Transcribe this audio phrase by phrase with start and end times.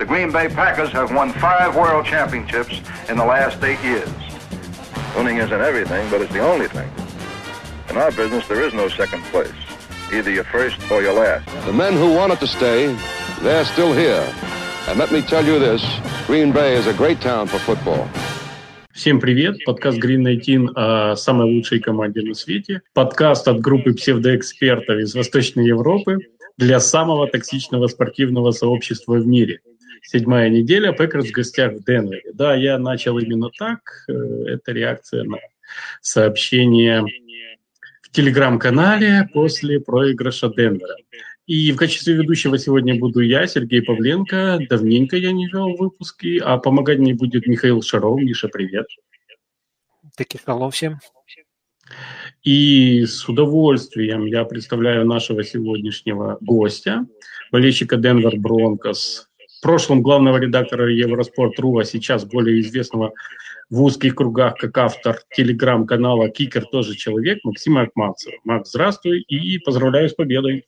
[0.00, 4.08] The Green Bay Packers have won five world championships in the last eight years.
[5.14, 6.90] Winning isn't everything, but it's the only thing.
[7.90, 9.52] In our business, there is no second place.
[10.10, 11.44] Either you're first or you're last.
[11.66, 12.96] The men who wanted to stay,
[13.42, 14.24] they're still here.
[14.88, 15.84] And let me tell you this,
[16.26, 18.08] Green Bay is a great town for football.
[18.94, 19.62] Всем привет!
[19.66, 22.80] Подкаст Green 19 о самой лучшей команде на свете.
[22.94, 26.16] Подкаст от группы псевдоэкспертов из Восточной Европы
[26.56, 29.60] для самого токсичного спортивного сообщества в мире.
[30.02, 32.30] Седьмая неделя, Packers в гостях в Денвере.
[32.32, 33.80] Да, я начал именно так.
[34.08, 34.12] Э,
[34.46, 35.38] это реакция на
[36.00, 37.04] сообщение
[38.02, 40.96] в телеграм-канале после проигрыша Денвера.
[41.46, 44.60] И в качестве ведущего сегодня буду я, Сергей Павленко.
[44.68, 48.20] Давненько я не вел выпуски, а помогать мне будет Михаил Шаров.
[48.20, 48.86] Миша, привет.
[50.16, 50.98] Таки шалом всем.
[52.42, 57.06] И с удовольствием я представляю нашего сегодняшнего гостя,
[57.50, 59.29] болельщика Денвер Бронкос,
[59.60, 63.12] в прошлом главного редактора Евроспорт.ру, а сейчас более известного
[63.68, 68.36] в узких кругах как автор телеграм-канала «Кикер тоже человек» Максима Акманцева.
[68.44, 70.64] Макс, здравствуй и поздравляю с победой.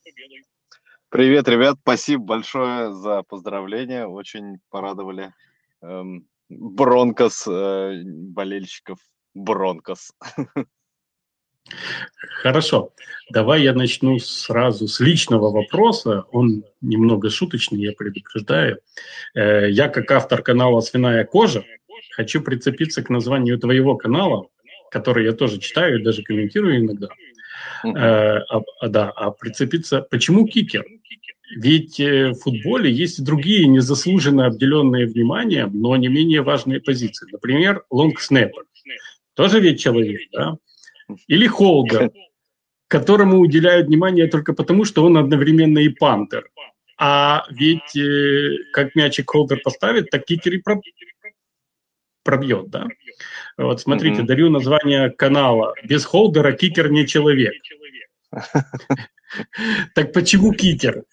[1.09, 5.33] Привет, ребят, спасибо большое за поздравления, очень порадовали
[5.81, 8.99] эм, Бронкос, э, болельщиков
[9.33, 10.11] Бронкос.
[12.41, 12.91] Хорошо.
[13.31, 16.25] Давай я начну сразу с личного вопроса.
[16.31, 18.79] Он немного шуточный, я предупреждаю.
[19.33, 21.63] Э, я, как автор канала «Свиная кожа»,
[22.11, 24.47] хочу прицепиться к названию твоего канала,
[24.91, 27.07] который я тоже читаю и даже комментирую иногда.
[27.85, 27.97] Uh-huh.
[27.97, 30.01] А, а, да, а прицепиться...
[30.01, 30.85] Почему кикер?
[31.55, 37.27] Ведь э, в футболе есть и другие незаслуженно обделенные вниманием, но не менее важные позиции.
[37.31, 38.63] Например, лонгснеппер.
[39.35, 40.57] Тоже ведь человек, да?
[41.27, 42.11] Или холдер,
[42.87, 46.49] которому уделяют внимание только потому, что он одновременно и пантер.
[46.97, 50.63] А ведь э, как мячик холдер поставит, так кикер и
[52.23, 52.87] пробьет, да?
[53.57, 54.25] Вот смотрите, mm-hmm.
[54.25, 55.73] дарю название канала.
[55.83, 57.53] Без холдера кикер не человек.
[59.95, 61.05] Так почему кикер?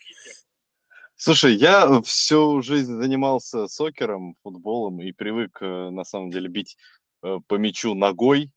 [1.16, 6.76] Слушай, я всю жизнь занимался сокером, футболом и привык, э, на самом деле, бить
[7.22, 8.50] э, по мячу ногой,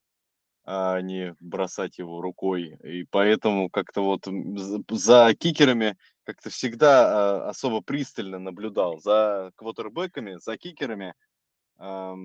[0.66, 2.78] а не бросать его рукой.
[2.84, 4.28] И поэтому как-то вот
[4.90, 9.00] за кикерами как-то всегда а, особо пристально наблюдал.
[9.00, 11.14] За квотербеками, за кикерами
[11.78, 12.16] а,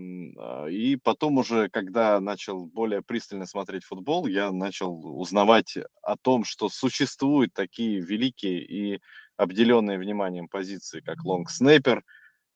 [0.68, 6.68] и потом уже, когда начал более пристально смотреть футбол, я начал узнавать о том, что
[6.68, 9.00] существуют такие великие и
[9.36, 12.02] обделенные вниманием позиции, как лонг-снайпер,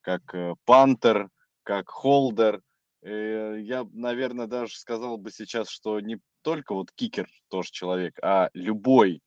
[0.01, 1.29] как э, пантер,
[1.63, 2.61] как холдер.
[3.03, 8.51] Э, я, наверное, даже сказал бы сейчас, что не только вот кикер тоже человек, а
[8.55, 9.21] любой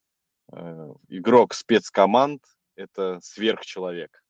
[0.52, 2.42] э, игрок спецкоманд–
[2.76, 4.24] это сверхчеловек.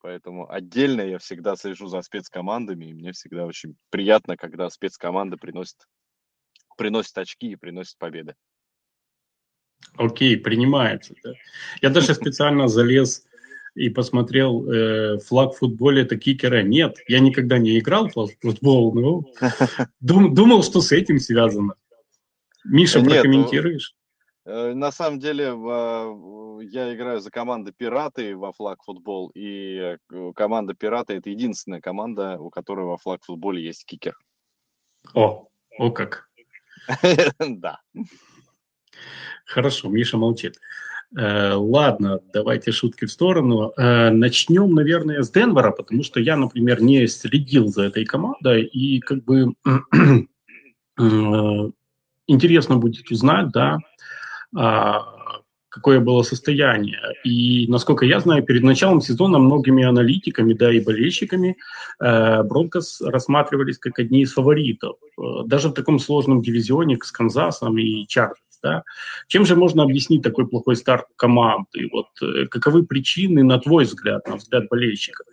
[0.00, 5.88] Поэтому отдельно я всегда слежу за спецкомандами, и мне всегда очень приятно, когда спецкоманда приносит,
[6.76, 8.34] приносит очки и приносит победы.
[9.94, 11.14] Окей, принимается.
[11.22, 11.32] Да.
[11.82, 13.26] Я даже специально залез
[13.76, 16.62] и посмотрел э, флаг в футболе это кикера.
[16.62, 19.24] Нет, я никогда не играл в футбол, но
[20.00, 21.74] дум, думал, что с этим связано.
[22.64, 23.94] Миша, Нет, прокомментируешь?
[24.46, 25.44] Э, на самом деле,
[26.70, 32.38] я играю за команду «Пираты» во флаг футбол, и э, команда «Пираты»— это единственная команда,
[32.40, 34.16] у которой во флаг футболе есть кикер.
[35.14, 35.48] О,
[35.78, 36.28] о как.
[37.38, 37.80] Да.
[39.44, 40.58] Хорошо, Миша молчит.
[41.14, 43.72] Э, ладно, давайте шутки в сторону.
[43.76, 49.24] Начнем, наверное, с Денвера, потому что я, например, не следил за этой командой, и как
[49.24, 49.54] бы
[52.26, 53.78] интересно будет узнать, да,
[54.54, 55.02] а,
[55.68, 57.00] какое было состояние.
[57.24, 61.56] И, насколько я знаю, перед началом сезона многими аналитиками, да, и болельщиками
[62.00, 64.96] э, Бронкос рассматривались как одни из фаворитов.
[65.18, 68.38] Э, даже в таком сложном дивизионе с Канзасом и Чарльз.
[68.66, 68.82] Да?
[69.28, 71.88] Чем же можно объяснить такой плохой старт команды?
[71.92, 75.26] Вот э, каковы причины, на твой взгляд, на взгляд болельщиков?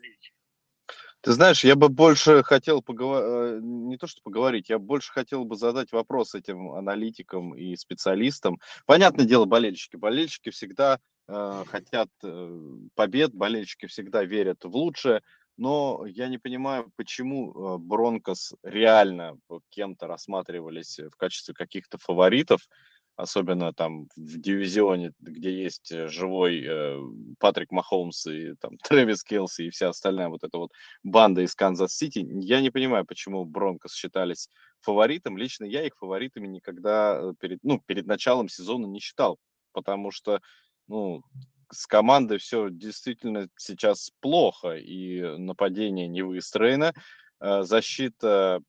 [1.23, 5.45] Ты знаешь, я бы больше хотел поговорить, э, не то что поговорить, я больше хотел
[5.45, 8.59] бы задать вопрос этим аналитикам и специалистам.
[8.85, 9.95] Понятное дело, болельщики.
[9.95, 10.99] Болельщики всегда
[11.29, 12.59] э, хотят э,
[12.93, 15.21] побед, болельщики всегда верят в лучшее,
[15.55, 19.37] но я не понимаю, почему э, Broncos реально
[19.69, 22.67] кем-то рассматривались в качестве каких-то фаворитов
[23.15, 26.99] особенно там в дивизионе, где есть э, живой э,
[27.39, 30.71] Патрик Махомс и там Трэвис Келси и вся остальная вот эта вот
[31.03, 34.49] банда из Канзас-Сити, я не понимаю, почему Broncos считались
[34.81, 35.37] фаворитом.
[35.37, 39.37] Лично я их фаворитами никогда э, перед, ну, перед началом сезона не считал,
[39.73, 40.41] потому что,
[40.87, 41.23] ну,
[41.71, 46.93] с командой все действительно сейчас плохо, и нападение не выстроено,
[47.39, 48.59] э, защита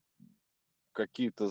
[0.94, 1.50] какие-то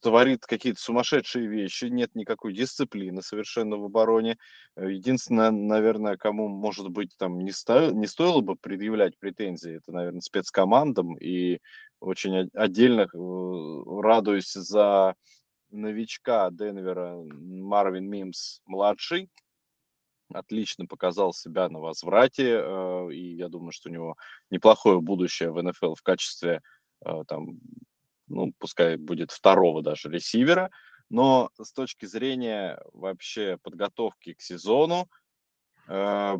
[0.00, 4.38] творит какие-то сумасшедшие вещи, нет никакой дисциплины совершенно в обороне.
[4.76, 9.92] Э, единственное, наверное, кому, может быть, там не, сто, не стоило бы предъявлять претензии, это,
[9.92, 11.16] наверное, спецкомандам.
[11.18, 11.60] И
[12.00, 15.14] очень отдельно э, радуюсь за
[15.70, 19.28] новичка Денвера Марвин Мимс младший.
[20.32, 24.16] Отлично показал себя на возврате, э, и я думаю, что у него
[24.50, 26.60] неплохое будущее в НФЛ в качестве
[27.28, 27.58] там
[28.30, 30.70] ну, пускай будет второго даже ресивера,
[31.10, 35.08] но с точки зрения вообще подготовки к сезону,
[35.88, 36.36] э,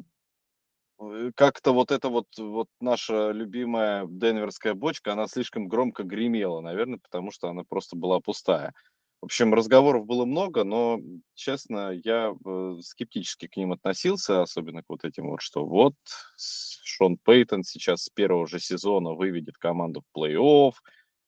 [1.01, 6.99] э, как-то вот эта вот, вот наша любимая денверская бочка, она слишком громко гремела, наверное,
[6.99, 8.73] потому что она просто была пустая.
[9.21, 10.99] В общем, разговоров было много, но,
[11.35, 15.95] честно, я э, скептически к ним относился, особенно к вот этим вот, что вот
[16.39, 20.73] Шон Пейтон сейчас с первого же сезона выведет команду в плей-офф,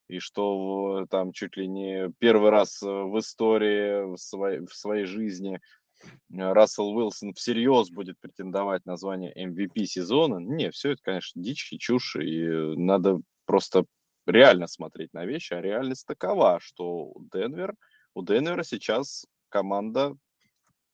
[0.09, 5.05] и что там чуть ли не первый раз э, в истории в своей, в своей
[5.05, 5.61] жизни
[6.03, 6.09] э,
[6.53, 10.39] Рассел Уилсон всерьез будет претендовать на звание MVP сезона.
[10.39, 12.47] Не, все это, конечно, дичь и чушь, и
[12.77, 13.85] надо просто
[14.27, 17.75] реально смотреть на вещи, а реальность такова, что Денвер,
[18.15, 20.15] у Денвера сейчас команда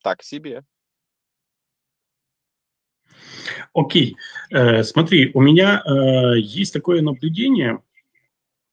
[0.03, 0.65] так себе.
[3.73, 4.17] Окей,
[4.51, 7.83] э, смотри, у меня э, есть такое наблюдение,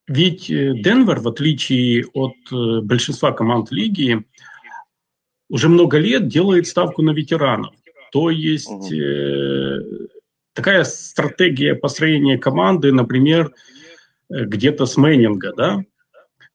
[0.07, 4.23] ведь э, Денвер, в отличие от э, большинства команд лиги,
[5.49, 7.73] уже много лет делает ставку на ветеранов.
[8.11, 9.79] То есть э,
[10.53, 13.51] такая стратегия построения команды, например,
[14.29, 15.83] э, где-то с Мэннинга, да?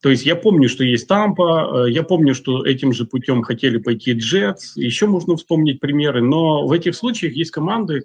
[0.01, 4.13] То есть я помню, что есть Тампа, я помню, что этим же путем хотели пойти
[4.13, 8.05] Джетс, еще можно вспомнить примеры, но в этих случаях есть команды,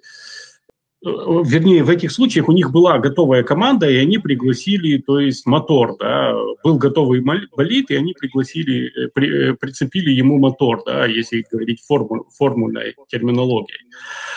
[1.06, 5.96] вернее, в этих случаях у них была готовая команда, и они пригласили, то есть мотор,
[5.98, 11.44] да, был готовый болид, и они пригласили, э, при, э, прицепили ему мотор, да, если
[11.50, 13.86] говорить форму, формульной терминологией.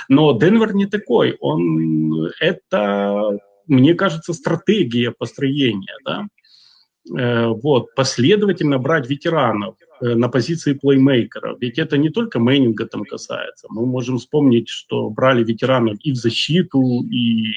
[0.08, 6.28] Но Денвер не такой, он, это, мне кажется, стратегия построения, да,
[7.06, 11.58] вот, последовательно брать ветеранов, Э, на позиции плеймейкера.
[11.60, 13.68] Ведь это не только Мейнинга там касается.
[13.70, 17.52] Мы можем вспомнить, что брали ветеранов и в защиту, и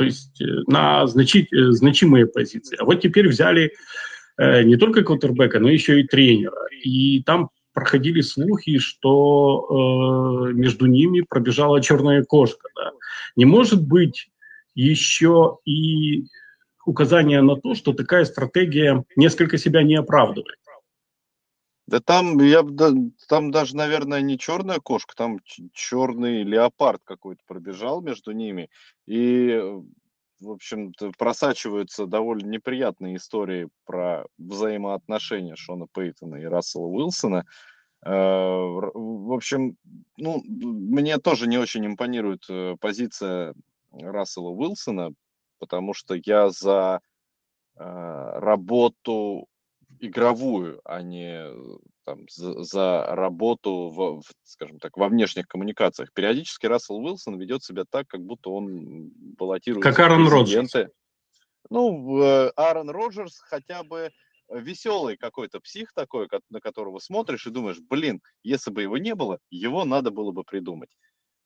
[0.00, 2.76] то есть э, на значи, э, значимые позиции.
[2.80, 3.72] А вот теперь взяли
[4.38, 6.66] э, не только квотербека, но еще и тренера.
[6.82, 12.68] И там проходили слухи, что э, между ними пробежала черная кошка.
[12.74, 12.92] Да?
[13.36, 14.30] Не может быть
[14.74, 16.24] еще и
[16.86, 20.58] указание на то, что такая стратегия несколько себя не оправдывает.
[21.90, 22.62] Да там, я
[23.26, 25.40] там даже, наверное, не черная кошка, там
[25.72, 28.70] черный леопард какой-то пробежал между ними.
[29.06, 29.60] И,
[30.38, 37.44] в общем-то, просачиваются довольно неприятные истории про взаимоотношения Шона Пейтона и Рассела Уилсона.
[38.06, 39.76] Э, в общем,
[40.16, 43.52] ну, мне тоже не очень импонирует э, позиция
[43.90, 45.10] Рассела Уилсона,
[45.58, 47.00] потому что я за
[47.74, 49.48] э, работу
[50.00, 56.12] игровую, а не э, там, за, за работу, в, в, скажем так, во внешних коммуникациях.
[56.12, 60.74] Периодически Рассел Уилсон ведет себя так, как будто он баллотируется Как Аарон Роджерс.
[61.68, 64.10] Ну, э, Аарон Роджерс хотя бы
[64.48, 69.38] веселый какой-то псих такой, на которого смотришь и думаешь, блин, если бы его не было,
[69.50, 70.90] его надо было бы придумать.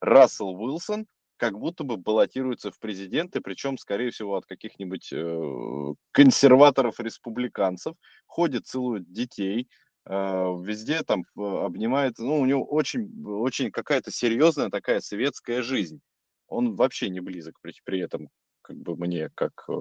[0.00, 1.06] Рассел Уилсон
[1.36, 9.10] как будто бы баллотируется в президенты, причем, скорее всего, от каких-нибудь э, консерваторов-республиканцев, ходит, целует
[9.12, 9.68] детей,
[10.06, 16.00] э, везде там э, обнимает, ну, у него очень, очень какая-то серьезная такая светская жизнь.
[16.46, 18.28] Он вообще не близок при, при этом,
[18.62, 19.72] как бы мне, как, э,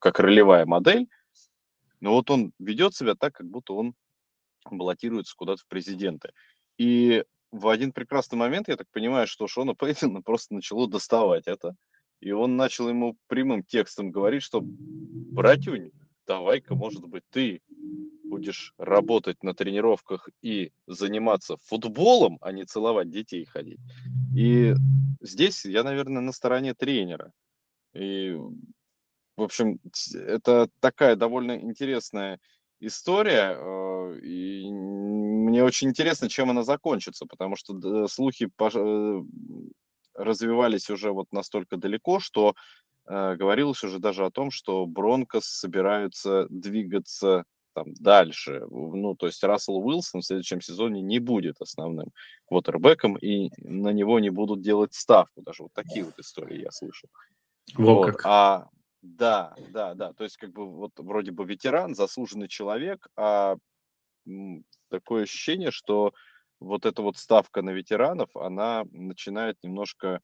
[0.00, 1.08] как ролевая модель,
[2.00, 3.94] но вот он ведет себя так, как будто он
[4.70, 6.32] баллотируется куда-то в президенты.
[6.76, 11.74] И в один прекрасный момент, я так понимаю, что Шона Пейтона просто начало доставать это.
[12.20, 15.92] И он начал ему прямым текстом говорить, что братюнь,
[16.26, 17.60] давай-ка, может быть, ты
[18.24, 23.80] будешь работать на тренировках и заниматься футболом, а не целовать детей ходить.
[24.36, 24.74] И
[25.20, 27.32] здесь я, наверное, на стороне тренера.
[27.94, 28.36] И,
[29.36, 29.80] в общем,
[30.14, 32.38] это такая довольно интересная
[32.80, 33.56] история.
[33.56, 34.68] Э, и
[35.48, 39.22] мне очень интересно, чем она закончится, потому что слухи э,
[40.14, 42.54] развивались уже вот настолько далеко, что
[43.06, 48.64] э, говорилось уже даже о том, что Бронкос собираются двигаться там дальше.
[48.70, 52.12] Ну, то есть Рассел Уилсон в следующем сезоне не будет основным
[52.46, 55.42] квотербеком, и на него не будут делать ставку.
[55.42, 57.08] Даже вот такие вот истории я слышал.
[57.74, 58.06] Во Вот.
[58.06, 58.22] как.
[58.24, 58.68] А
[59.02, 60.12] да, да, да.
[60.12, 63.56] То есть, как бы, вот вроде бы ветеран, заслуженный человек, а
[64.90, 66.12] такое ощущение, что
[66.60, 70.20] вот эта вот ставка на ветеранов, она начинает немножко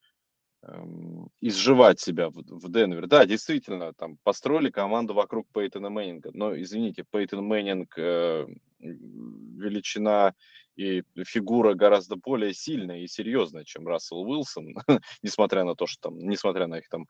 [0.63, 3.07] эм, изживать себя в, в Денвере.
[3.07, 8.47] Да, действительно, там построили команду вокруг Пейтона Мэннинга, но, извините, Пейтон Мэннинг э,
[8.81, 10.35] величина
[10.77, 14.75] и фигура гораздо более сильная и серьезная, чем Рассел Уилсон,
[15.23, 17.07] несмотря на то, что там, несмотря на их там,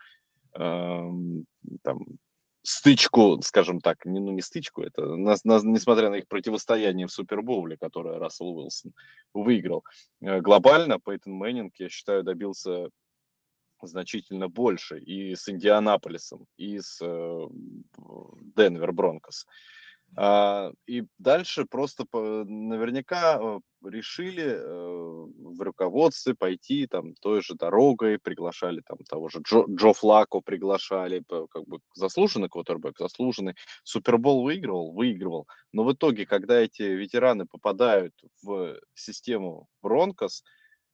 [0.54, 1.46] эм,
[1.82, 1.98] там
[2.64, 7.12] стычку, скажем так, не, ну не стычку, это на- на- несмотря на их противостояние в
[7.12, 8.92] Супербоуле, которое Рассел Уилсон
[9.34, 9.84] выиграл.
[10.22, 12.88] Э, Глобально Пейтон Мэннинг, я считаю, добился
[13.82, 17.48] значительно больше и с Индианаполисом, и с э,
[18.56, 19.46] Денвер Бронкос.
[20.16, 28.98] И дальше просто наверняка решили э, в руководстве пойти там той же дорогой, приглашали там
[29.08, 33.54] того же Джо, Джо Флако, приглашали, как бы заслуженный квотербек, заслуженный.
[33.82, 35.46] Супербол выигрывал, выигрывал.
[35.72, 40.44] Но в итоге, когда эти ветераны попадают в систему Бронкос,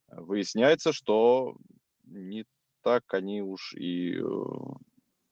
[0.07, 1.55] выясняется, что
[2.03, 2.45] не
[2.83, 4.23] так они уж и э,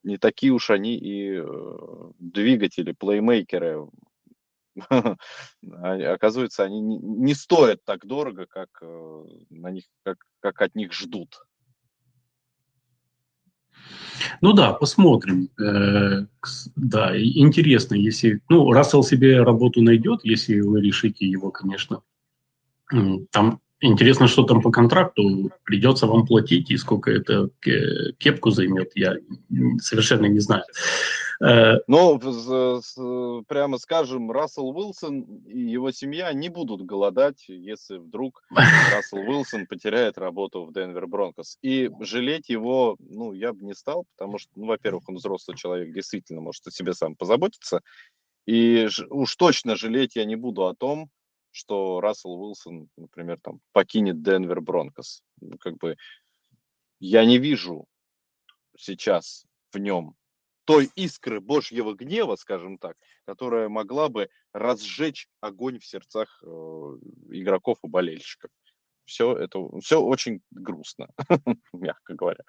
[0.04, 3.88] не такие уж они и э, двигатели, плеймейкеры.
[5.62, 11.44] Оказывается, они не, стоят так дорого, как э, на них, как, как от них ждут.
[14.42, 15.50] Ну да, посмотрим.
[15.60, 16.26] Э,
[16.76, 18.42] Да, интересно, если...
[18.50, 22.02] Ну, Рассел себе работу найдет, если вы решите его, конечно.
[23.32, 28.92] Там интересно, что там по контракту придется вам платить, и сколько это ке- кепку займет,
[28.96, 29.16] я
[29.80, 30.64] совершенно не знаю.
[31.42, 38.44] Э, Но, с- прямо скажем, Рассел Уилсон и его семья не будут голодать, если вдруг
[38.92, 41.58] Рассел Уилсон потеряет работу в Денвер Бронкос.
[41.62, 45.94] И жалеть его, ну, я бы не стал, потому что, ну, во-первых, он взрослый человек,
[45.94, 47.82] действительно может о себе сам позаботиться.
[48.46, 51.10] И уж точно жалеть я не буду о том,
[51.52, 55.24] что Рассел Уилсон, например, там покинет Денвер Бронкос.
[55.42, 55.98] Ну, как бы
[57.00, 57.88] я не вижу
[58.78, 60.16] сейчас в нем
[60.66, 66.48] той искры божьего гнева, скажем так, которая могла бы разжечь огонь в сердцах э,
[67.32, 68.52] игроков и болельщиков.
[69.06, 71.08] Все это, все очень грустно,
[71.74, 72.44] мягко говоря.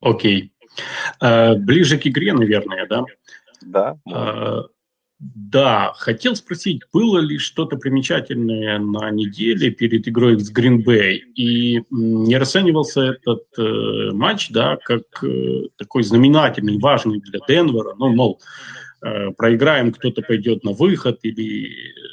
[0.00, 0.52] Окей.
[1.22, 3.04] Э, Ближе к игре, наверное, да?
[3.60, 3.98] Да.
[5.20, 11.16] Э, Да, хотел спросить, было ли что-то примечательное на неделе перед игрой с Green Bay?
[11.34, 17.94] И не расценивался этот э, матч, да, как э, такой знаменательный, важный для Денвера?
[17.98, 18.40] Ну, мол,
[19.02, 21.70] э, проиграем, кто-то пойдет на выход или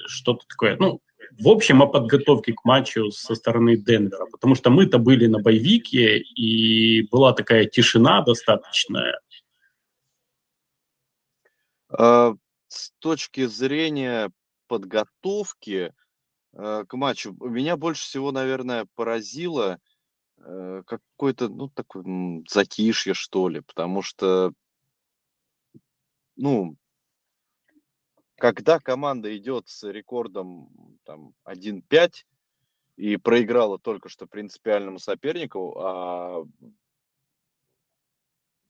[0.07, 0.75] что-то такое.
[0.79, 0.99] Ну,
[1.39, 6.17] в общем, о подготовке к матчу со стороны Денвера, потому что мы-то были на боевике,
[6.17, 9.19] и была такая тишина достаточная.
[11.89, 12.33] А,
[12.67, 14.31] С точки зрения
[14.67, 15.93] подготовки
[16.53, 19.79] э, к матчу, меня больше всего, наверное, поразило
[20.37, 24.51] э, какое-то, ну, такое м, затишье, что ли, потому что,
[26.35, 26.75] ну,
[28.35, 30.69] когда команда идет с рекордом
[31.05, 32.25] там 1-5
[32.97, 36.45] и проиграла только что принципиальному сопернику, а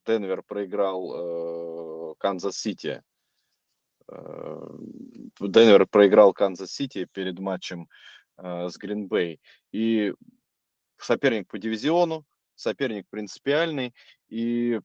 [0.06, 3.04] Денвер проиграл э, Канзас-Сити.
[4.10, 4.78] Э,
[5.40, 7.90] Денвер проиграл Канзас-Сити перед матчем
[8.38, 9.40] э, с Гринбей.
[9.72, 10.14] И
[10.98, 13.94] соперник по дивизиону, соперник принципиальный.
[14.30, 14.80] И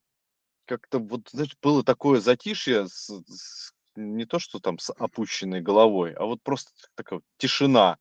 [0.66, 6.14] как-то вот, знаешь, было такое затишье, с, с- не то что там с опущенной головой,
[6.14, 7.98] а вот просто такая вот тишина.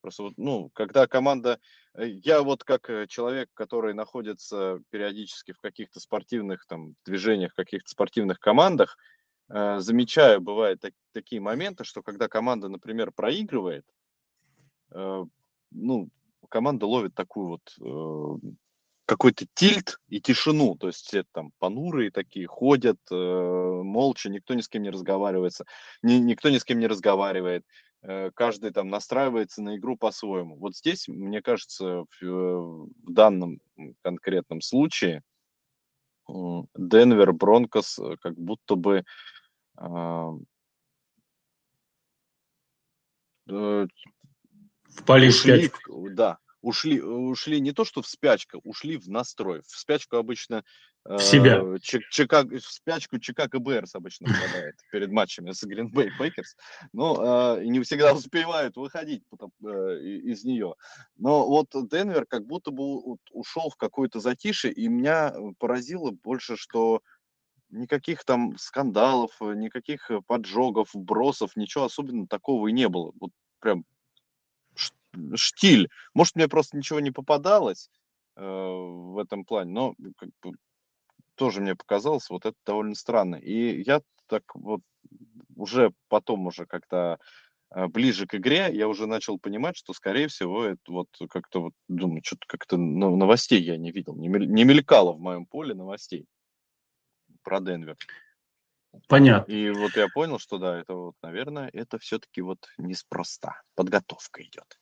[0.00, 1.60] Просто вот, ну, когда команда...
[1.94, 7.90] э, Я вот как человек, который находится периодически в каких-то спортивных там движениях, в каких-то
[7.90, 8.98] спортивных командах,
[9.48, 13.84] э, замечаю, бывают так- такие моменты, что когда команда, например, проигрывает,
[14.92, 15.24] э,
[15.70, 16.08] ну,
[16.48, 18.48] команда ловит такую вот э,
[19.06, 23.14] какой-то тильт и тишину, то есть все там понурые такие ходят, э,
[23.84, 25.64] молча, никто ни с кем не разговаривается,
[26.02, 27.64] ни- никто ни с кем не разговаривает,
[28.02, 30.56] э, каждый там настраивается на игру по-своему.
[30.56, 33.60] Вот здесь, мне кажется, в, в данном
[34.02, 35.22] конкретном случае
[36.28, 39.04] Денвер Бронкос э, как будто бы
[39.76, 40.30] а,
[43.48, 43.86] э,
[44.88, 46.02] в ушли, спячку.
[46.02, 49.62] в- да, ушли, ушли не то что в спячку, ушли в настрой.
[49.62, 50.64] В спячку обычно
[51.04, 51.60] в себя.
[51.62, 56.56] Э, Чикаго, в спячку Чикаго Берс обычно попадает перед матчами с Green Bay Packers,
[56.92, 60.74] но э, не всегда успевают выходить потом, э, из нее.
[61.16, 67.02] Но вот Денвер как будто бы ушел в какое-то затишье, и меня поразило больше, что
[67.70, 73.12] никаких там скандалов, никаких поджогов, бросов, ничего особенно такого и не было.
[73.20, 73.30] Вот
[73.60, 73.84] прям
[75.34, 75.90] штиль.
[76.14, 77.90] Может, мне просто ничего не попадалось
[78.36, 80.56] э, в этом плане, но как бы,
[81.34, 83.36] тоже мне показалось вот это довольно странно.
[83.36, 84.80] И я так вот
[85.56, 87.18] уже потом уже как-то
[87.74, 91.72] э, ближе к игре я уже начал понимать, что, скорее всего, это вот как-то вот,
[91.88, 96.26] думаю, что-то как-то новостей я не видел, не мелькало в моем поле новостей
[97.42, 97.96] про Денвер.
[99.08, 99.52] Понятно.
[99.52, 103.62] И вот я понял, что да, это вот, наверное, это все-таки вот неспроста.
[103.74, 104.78] Подготовка идет.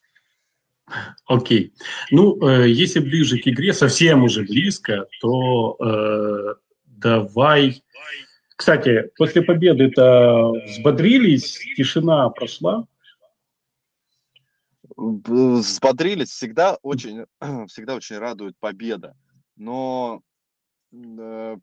[1.27, 1.73] Окей.
[2.11, 7.83] Ну, э, если ближе к игре, совсем уже близко, то э, давай...
[8.57, 12.87] Кстати, после победы-то взбодрились, тишина прошла.
[14.97, 17.25] Взбодрились, всегда очень,
[17.69, 19.17] всегда очень радует победа.
[19.57, 20.23] Но
[20.93, 21.57] э,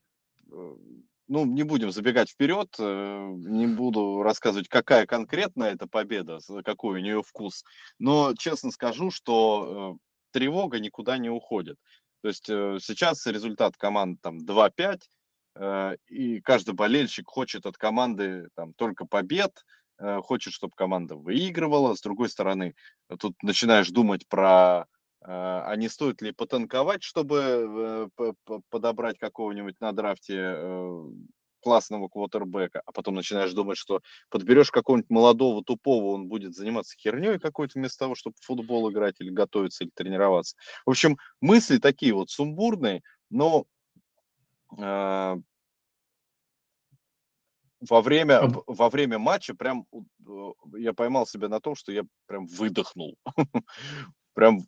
[1.29, 7.03] ну, не будем забегать вперед, э, не буду рассказывать, какая конкретно эта победа, какой у
[7.03, 7.63] нее вкус,
[7.99, 11.77] но честно скажу, что э, тревога никуда не уходит.
[12.23, 15.01] То есть э, сейчас результат команд там 2-5,
[16.07, 19.51] и каждый болельщик хочет от команды там только побед,
[19.97, 21.95] хочет, чтобы команда выигрывала.
[21.95, 22.75] С другой стороны,
[23.19, 24.85] тут начинаешь думать про
[25.21, 28.33] а не стоит ли потанковать, чтобы э,
[28.69, 31.03] подобрать какого-нибудь на драфте э,
[31.61, 37.39] классного квотербека, а потом начинаешь думать, что подберешь какого-нибудь молодого, тупого, он будет заниматься херней
[37.39, 40.55] какой-то вместо того, чтобы в футбол играть или готовиться, или тренироваться.
[40.85, 43.65] В общем, мысли такие вот сумбурные, но
[44.77, 45.37] э,
[47.81, 52.45] во время, во время матча прям э, я поймал себя на том, что я прям
[52.47, 53.17] выдохнул.
[54.39, 54.61] прям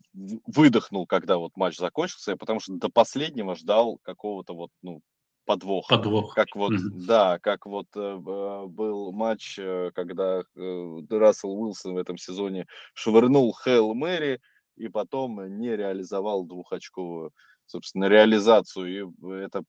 [0.46, 5.00] выдохнул, когда вот матч закончился, потому что до последнего ждал какого-то вот, ну,
[5.46, 5.96] подвоха.
[5.96, 6.36] Подвох.
[6.36, 7.06] Как вот, mm-hmm.
[7.08, 12.68] да, как вот э, э, был матч, э, когда э, Рассел Уилсон в этом сезоне
[12.94, 14.42] швырнул Хейл Мэри
[14.76, 17.32] и потом не реализовал двухочковую,
[17.66, 18.88] собственно, реализацию.
[18.90, 19.64] И это,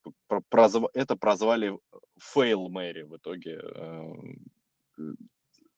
[0.48, 0.86] прозв...
[0.94, 1.78] это прозвали
[2.18, 3.60] Фейл Мэри в итоге.
[3.62, 4.12] Э,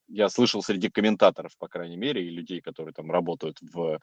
[0.09, 4.01] я слышал среди комментаторов, по крайней мере, и людей, которые там работают в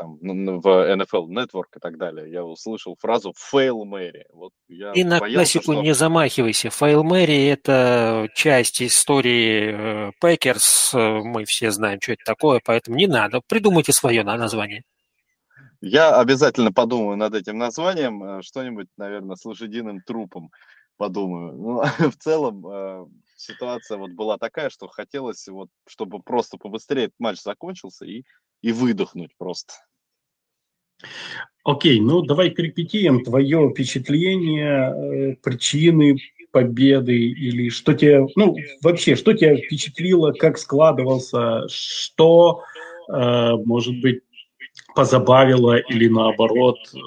[0.00, 4.22] там, в NFL Network и так далее, я услышал фразу «fail Mary».
[4.32, 5.82] Вот я и на боялся, классику что...
[5.82, 6.68] не замахивайся.
[6.68, 12.96] «Fail Mary»— это часть истории э, Packers, э, мы все знаем, что это такое, поэтому
[12.96, 13.42] не надо.
[13.46, 14.84] Придумайте свое название.
[15.82, 20.50] Я обязательно подумаю над этим названием, э, что-нибудь, наверное, с лошадиным трупом
[20.96, 21.52] подумаю.
[21.56, 27.40] Ну, в целом, ситуация вот была такая, что хотелось вот, чтобы просто побыстрее этот матч
[27.40, 28.24] закончился и,
[28.62, 29.72] и выдохнуть просто.
[31.64, 36.18] Окей, ну давай перипетием твое впечатление, э, причины
[36.52, 42.64] победы или что тебе, ну вообще, что тебя впечатлило, как складывался, что,
[43.08, 44.22] э, может быть,
[44.94, 46.98] позабавило или наоборот, э,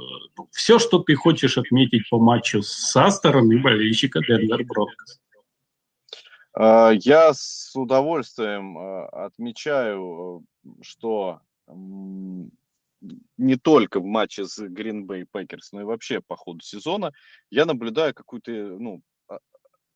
[0.52, 5.22] все, что ты хочешь отметить по матчу со стороны болельщика Денвер Бронкос.
[6.54, 10.46] А, я с удовольствием а, отмечаю,
[10.82, 11.42] что
[13.38, 17.12] не только в матче с Green Bay Packers, но и вообще по ходу сезона
[17.50, 19.39] я наблюдаю какую-то, ну, а,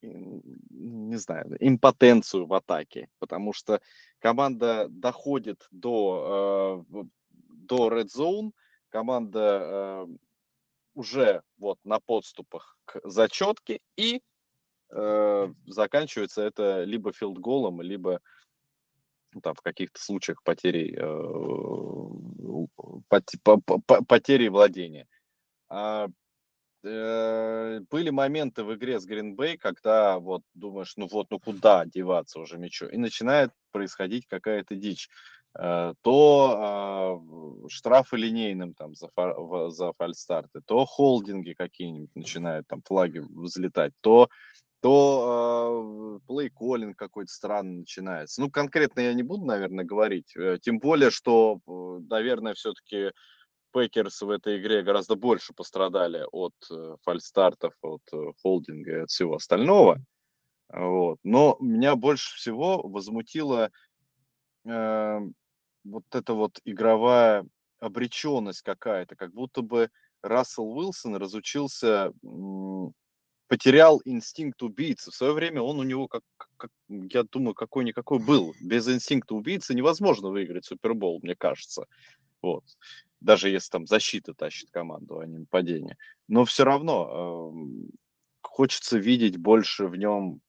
[0.01, 3.79] не знаю, импотенцию в атаке, потому что
[4.19, 6.85] команда доходит до,
[7.29, 8.51] до Red Zone,
[8.89, 10.07] команда
[10.95, 14.21] уже вот на подступах к зачетке и
[14.91, 18.21] э, заканчивается это либо филдголом, либо
[19.33, 21.03] ну, там, в каких-то случаях потерей, э,
[24.07, 25.07] потери владения.
[25.69, 26.07] А,
[26.83, 32.39] э, были моменты в игре с Гринбей, когда вот думаешь, ну вот, ну куда деваться
[32.39, 35.09] уже мячу, и начинает происходить какая-то дичь.
[35.59, 37.21] Э, то
[37.65, 39.09] э, штрафы линейным там за,
[39.69, 44.29] за фальстарты, то холдинги какие-нибудь начинают там флаги взлетать, то
[44.81, 48.41] то э, play-calling какой-то странный начинается.
[48.41, 50.35] Ну, конкретно я не буду, наверное, говорить.
[50.35, 51.71] Э, тем более, что, э,
[52.09, 53.11] наверное, все-таки
[53.73, 59.09] Пекерс в этой игре гораздо больше пострадали от э, фальстартов, от э, холдинга и от
[59.09, 59.99] всего остального.
[60.69, 61.17] Вот.
[61.23, 63.71] Но меня больше всего возмутила
[64.65, 65.19] э,
[65.83, 67.45] вот эта вот игровая
[67.79, 69.89] обреченность какая-то, как будто бы
[70.21, 72.11] Рассел Уилсон разучился,
[73.47, 75.11] потерял инстинкт убийцы.
[75.11, 76.23] В свое время он у него, как,
[76.57, 78.53] как я думаю, какой-никакой был.
[78.61, 81.85] Без инстинкта убийцы невозможно выиграть Супербол, мне кажется.
[82.41, 82.63] Вот.
[83.19, 85.97] Даже если там защита тащит команду, а не нападение.
[86.27, 87.89] Но все равно э,
[88.41, 90.41] хочется видеть больше в нем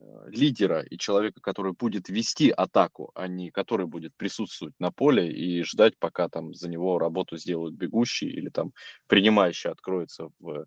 [0.00, 5.32] Э, лидера и человека, который будет вести атаку, а не который будет присутствовать на поле
[5.32, 8.72] и ждать, пока там за него работу сделают бегущий или там
[9.08, 10.66] принимающий откроется в,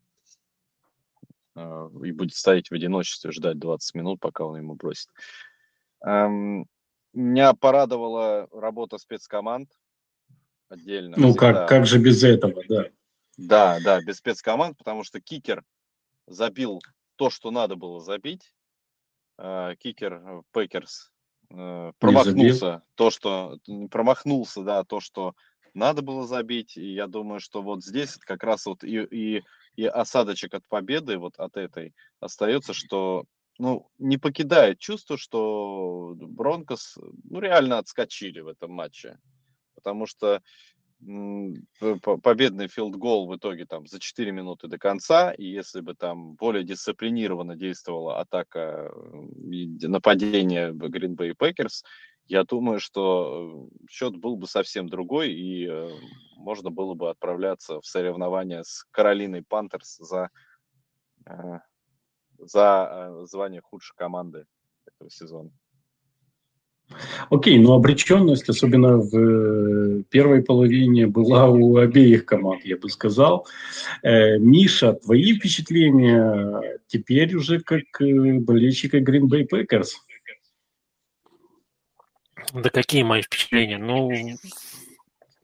[1.56, 5.10] и будет стоять в одиночестве, ждать 20 минут, пока он ему бросит.
[6.02, 9.70] Меня порадовала работа спецкоманд
[10.70, 11.18] отдельно.
[11.18, 12.86] Ну, как, как же без этого, да.
[13.38, 15.64] Да, да, без спецкоманд, потому что кикер
[16.28, 16.80] забил
[17.18, 18.54] то, что надо было забить,
[19.42, 21.12] Э, кикер э, Пекерс
[21.50, 23.58] э, промахнулся, то, что
[23.90, 25.34] промахнулся, да, то, что
[25.74, 26.78] надо было забить.
[26.78, 29.44] И я думаю, что вот здесь как раз вот и, и,
[29.76, 33.26] и осадочек от победы вот от этой остается, что
[33.58, 36.98] ну, не покидает чувство, что Бронкос
[37.30, 39.20] ну, реально отскочили в этом матче.
[39.76, 40.42] Потому что
[41.02, 46.64] победный филдгол в итоге там за 4 минуты до конца, и если бы там более
[46.64, 48.92] дисциплинированно действовала атака
[49.52, 51.84] и нападение Green Bay Packers,
[52.32, 55.90] я думаю, что э, счет был бы совсем другой, и э,
[56.38, 60.30] можно было бы отправляться в соревнования с Каролиной Пантерс за,
[61.26, 61.60] э,
[62.38, 64.46] за звание худшей команды
[64.88, 65.52] этого сезона.
[67.30, 73.48] Окей, но обреченность, особенно в первой половине, была у обеих команд, я бы сказал.
[74.04, 79.92] Миша, твои впечатления теперь уже как болельщика Green Bay Packers?
[82.54, 83.78] Да какие мои впечатления?
[83.78, 84.12] Ну,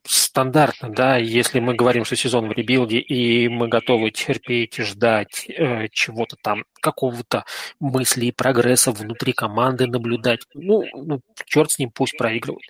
[0.10, 5.88] стандартно, да, если мы говорим, что сезон в ребилде, и мы готовы терпеть, ждать э,
[5.92, 7.46] чего-то там, какого-то
[7.80, 12.64] мысли и прогресса внутри команды наблюдать, ну, ну, черт с ним, пусть проигрывает.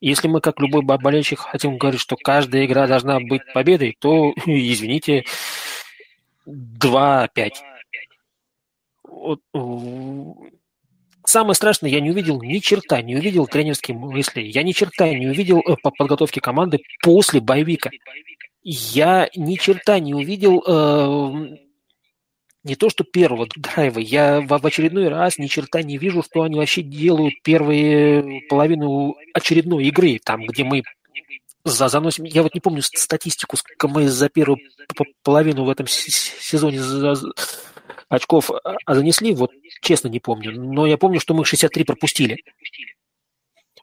[0.00, 5.24] Если мы, как любой болельщик, хотим говорить, что каждая игра должна быть победой, то, извините,
[6.46, 7.52] 2-5.
[9.04, 9.40] Вот,
[11.32, 15.28] Самое страшное, я не увидел ни черта, не увидел тренерские мысли, я ни черта не
[15.28, 17.88] увидел э, по подготовке команды после боевика.
[18.62, 21.56] Я ни черта не увидел э,
[22.64, 26.58] не то что первого драйва, я в, очередной раз ни черта не вижу, что они
[26.58, 30.82] вообще делают первые половину очередной игры, там, где мы
[31.64, 32.24] за заносим.
[32.24, 34.58] Я вот не помню статистику, сколько мы за первую
[35.22, 36.82] половину в этом сезоне
[38.08, 39.50] очков а, а занесли, вот
[39.80, 42.38] честно не помню, но я помню, что мы 63 пропустили.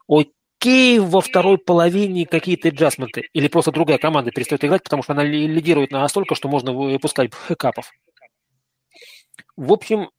[0.08, 5.24] Окей, во второй половине какие-то аджастменты, или просто другая команда перестает играть, потому что она
[5.24, 7.90] лидирует настолько, что можно выпускать хэкапов.
[9.56, 10.10] В общем,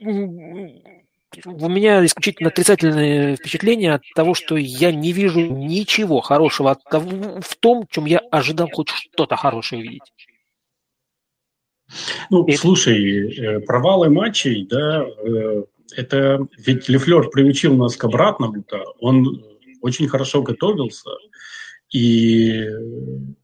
[0.00, 7.40] у меня исключительно отрицательное впечатление от того, что я не вижу ничего хорошего от того,
[7.40, 10.12] в том, чем я ожидал хоть что-то хорошее увидеть.
[12.30, 12.52] Ну, и...
[12.56, 15.64] слушай, э, провалы матчей, да, э,
[15.96, 18.84] это ведь Лефлер приучил нас к обратному-то.
[19.00, 19.44] Он
[19.80, 21.10] очень хорошо готовился,
[21.90, 22.66] и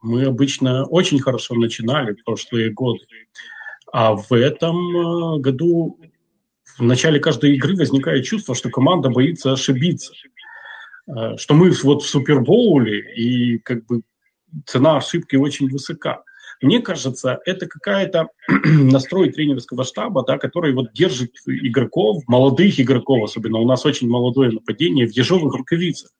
[0.02, 3.06] мы обычно очень хорошо начинали прошлые годы.
[3.92, 4.76] А в этом
[5.36, 5.98] э, году
[6.76, 10.12] в начале каждой игры возникает чувство, что команда боится ошибиться.
[11.36, 14.00] Что мы вот в Супербоуле, и как бы
[14.66, 16.24] цена ошибки очень высока.
[16.64, 18.28] Мне кажется, это какая-то
[18.64, 24.50] настрой тренерского штаба, да, который вот держит игроков, молодых игроков, особенно у нас очень молодое
[24.50, 26.10] нападение, в ежовых рукавицах.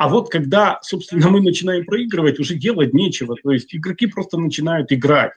[0.00, 3.36] А вот когда, собственно, мы начинаем проигрывать, уже делать нечего.
[3.42, 5.32] То есть игроки просто начинают играть.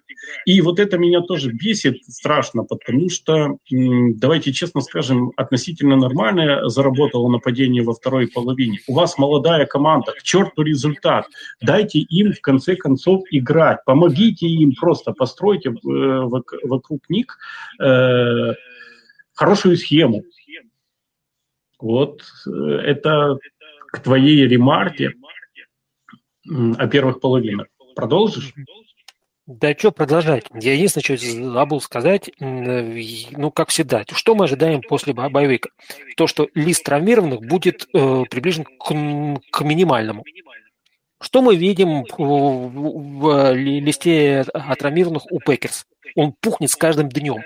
[0.45, 7.29] И вот это меня тоже бесит страшно, потому что, давайте честно скажем, относительно нормальное заработало
[7.29, 8.79] нападение во второй половине.
[8.87, 11.25] У вас молодая команда, к черту результат.
[11.61, 13.79] Дайте им в конце концов играть.
[13.85, 17.37] Помогите им просто, постройте э, вокруг них
[17.81, 18.53] э,
[19.33, 20.23] хорошую схему.
[21.81, 22.49] Вот э,
[22.85, 23.37] это
[23.93, 25.13] к твоей ремарке
[26.49, 27.67] о первых половинах.
[27.95, 28.51] Продолжишь?
[29.45, 30.45] Да что продолжать?
[30.53, 35.69] Я единственное, что забыл сказать, ну, как всегда, что мы ожидаем после bye week а?
[36.17, 40.23] То, что лист травмированных будет э, приближен к, к минимальному.
[41.21, 42.69] Что мы видим в,
[43.19, 45.85] в листе от травмированных у Пекерс?
[46.15, 47.43] Он пухнет с каждым днем.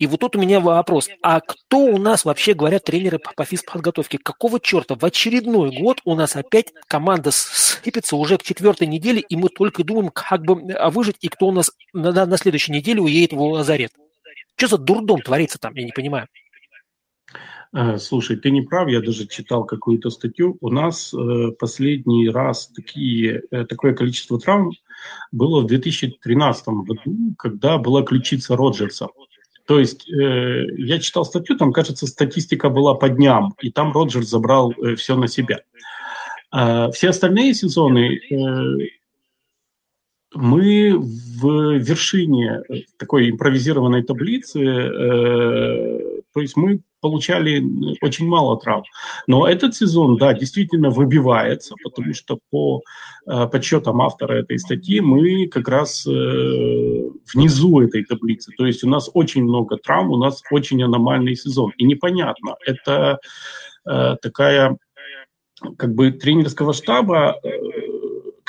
[0.00, 1.10] И вот тут у меня вопрос.
[1.22, 4.16] А кто у нас, вообще говоря, тренеры по, по физподготовке?
[4.16, 9.36] Какого черта в очередной год у нас опять команда сыпется уже к четвертой неделе, и
[9.36, 10.54] мы только думаем, как бы
[10.90, 13.92] выжить, и кто у нас на, на следующей неделе уедет в лазарет?
[14.56, 16.28] Что за дурдом творится там, я не понимаю.
[17.74, 20.56] Э, слушай, ты не прав, я даже читал какую-то статью.
[20.62, 24.72] У нас э, последний раз такие, э, такое количество травм
[25.30, 29.08] было в 2013 году, когда была ключица Роджерса.
[29.70, 34.26] То есть э, я читал статью, там, кажется, статистика была по дням, и там Роджерс
[34.26, 35.60] забрал э, все на себя.
[36.50, 38.88] А все остальные сезоны э,
[40.34, 42.64] мы в вершине
[42.96, 47.62] такой импровизированной таблицы, э, то есть мы получали
[48.00, 48.84] очень мало травм.
[49.26, 52.82] Но этот сезон, да, действительно выбивается, потому что по
[53.26, 56.10] э, подсчетам автора этой статьи мы как раз э,
[57.32, 58.52] внизу этой таблицы.
[58.56, 61.72] То есть у нас очень много травм, у нас очень аномальный сезон.
[61.76, 63.18] И непонятно, это
[63.88, 64.76] э, такая
[65.76, 67.36] как бы тренерского штаба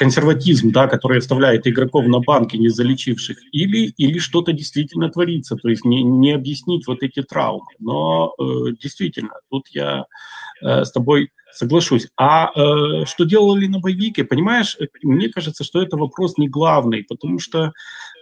[0.02, 5.70] консерватизм, да, который оставляет игроков на банке, не залечивших, или, или что-то действительно творится, то
[5.70, 7.68] есть не, не объяснить вот эти травмы.
[7.78, 10.06] Но э, действительно, тут я
[10.64, 12.08] э, с тобой соглашусь.
[12.18, 17.38] А э, что делали на боевике, понимаешь, мне кажется, что это вопрос не главный, потому
[17.38, 17.72] что,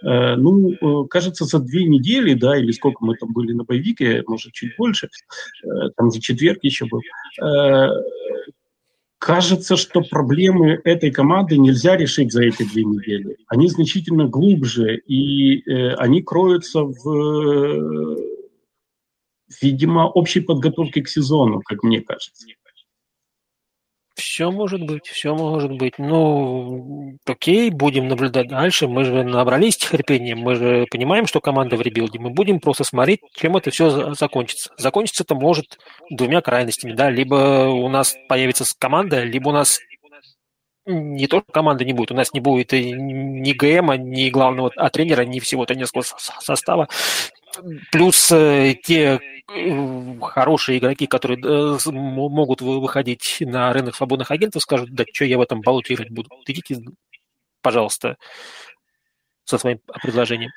[0.04, 4.22] э, ну, э, кажется, за две недели, да, или сколько мы там были на боевике,
[4.26, 5.08] может, чуть больше,
[5.64, 7.00] э, там за четверг еще был,
[7.42, 7.88] э,
[9.20, 13.36] Кажется, что проблемы этой команды нельзя решить за эти две недели.
[13.48, 18.16] Они значительно глубже, и э, они кроются в,
[19.60, 22.46] видимо, общей подготовке к сезону, как мне кажется.
[24.20, 25.98] Все может быть, все может быть.
[25.98, 28.86] Ну, окей, будем наблюдать дальше.
[28.86, 32.18] Мы же набрались терпения, мы же понимаем, что команда в ребилде.
[32.18, 34.70] Мы будем просто смотреть, чем это все закончится.
[34.76, 35.78] Закончится это может
[36.10, 39.80] двумя крайностями, да, либо у нас появится команда, либо у нас
[40.86, 44.70] не то, что команды не будет, у нас не будет ни GM а, ни главного
[44.76, 46.88] а тренера, ни всего тренерского состава.
[47.90, 49.20] Плюс э, те
[49.52, 55.38] э, хорошие игроки, которые э, могут выходить на рынок свободных агентов, скажут, да что я
[55.38, 56.30] в этом болоте играть буду.
[56.46, 56.78] Идите,
[57.62, 58.16] пожалуйста,
[59.44, 60.50] со своим предложением.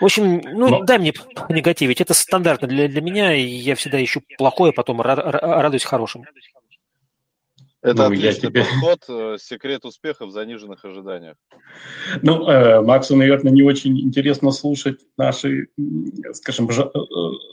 [0.00, 0.82] В общем, ну, Но...
[0.82, 1.14] дай мне
[1.48, 2.00] негативить.
[2.00, 6.26] Это стандартно для, для меня, и я всегда ищу плохое, потом радуюсь хорошему.
[7.86, 8.64] Это ну, отличный тебе...
[8.64, 11.36] подход, э, секрет успеха в заниженных ожиданиях.
[12.20, 15.68] Ну, э, Максу, наверное, не очень интересно слушать наши,
[16.32, 16.90] скажем, э,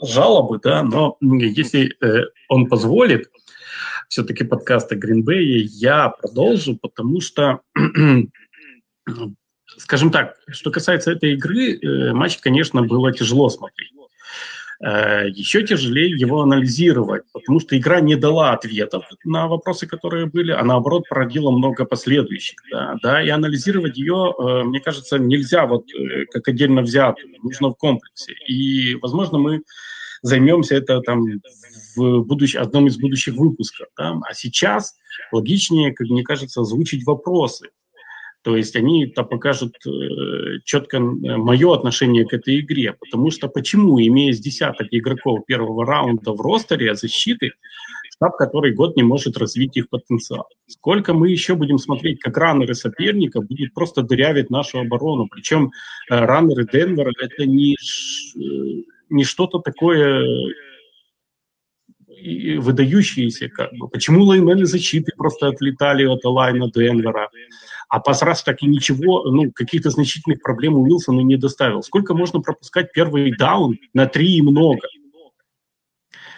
[0.02, 3.30] жалобы, да, но если э, он позволит,
[4.08, 7.60] все-таки подкасты Гринбэя я продолжу, потому что,
[9.78, 13.92] скажем так, что касается этой игры, э, матч, конечно, было тяжело смотреть.
[14.82, 20.50] Э, еще тяжелее его анализировать, потому что игра не дала ответов на вопросы, которые были,
[20.52, 22.58] а наоборот породила много последующих.
[22.70, 27.70] Да, да и анализировать ее, э, мне кажется, нельзя вот э, как отдельно взятую, нужно
[27.70, 28.32] в комплексе.
[28.48, 29.62] И, возможно, мы
[30.22, 31.24] займемся это там
[31.96, 32.56] в будущ...
[32.56, 33.86] одном из будущих выпусков.
[33.96, 34.18] Да?
[34.28, 34.94] А сейчас
[35.30, 37.68] логичнее, как мне кажется, озвучить вопросы.
[38.44, 42.92] То есть они -то покажут э, четко э, мое отношение к этой игре.
[42.92, 47.52] Потому что почему, имея с десяток игроков первого раунда в ростере защиты,
[48.12, 50.46] штаб который год не может развить их потенциал?
[50.66, 55.26] Сколько мы еще будем смотреть, как раннеры соперника будут просто дырявить нашу оборону?
[55.26, 55.72] Причем
[56.10, 57.76] э, раннеры Денвера– это не,
[59.08, 60.22] не что-то такое
[62.58, 63.48] выдающиеся.
[63.48, 63.88] Как бы.
[63.88, 67.30] Почему лаймены защиты просто отлетали от лайна Денвера?
[67.88, 71.82] А Пасрас так и ничего, ну, каких-то значительных проблем у Уилсона не доставил.
[71.82, 74.86] Сколько можно пропускать первый даун на три и много?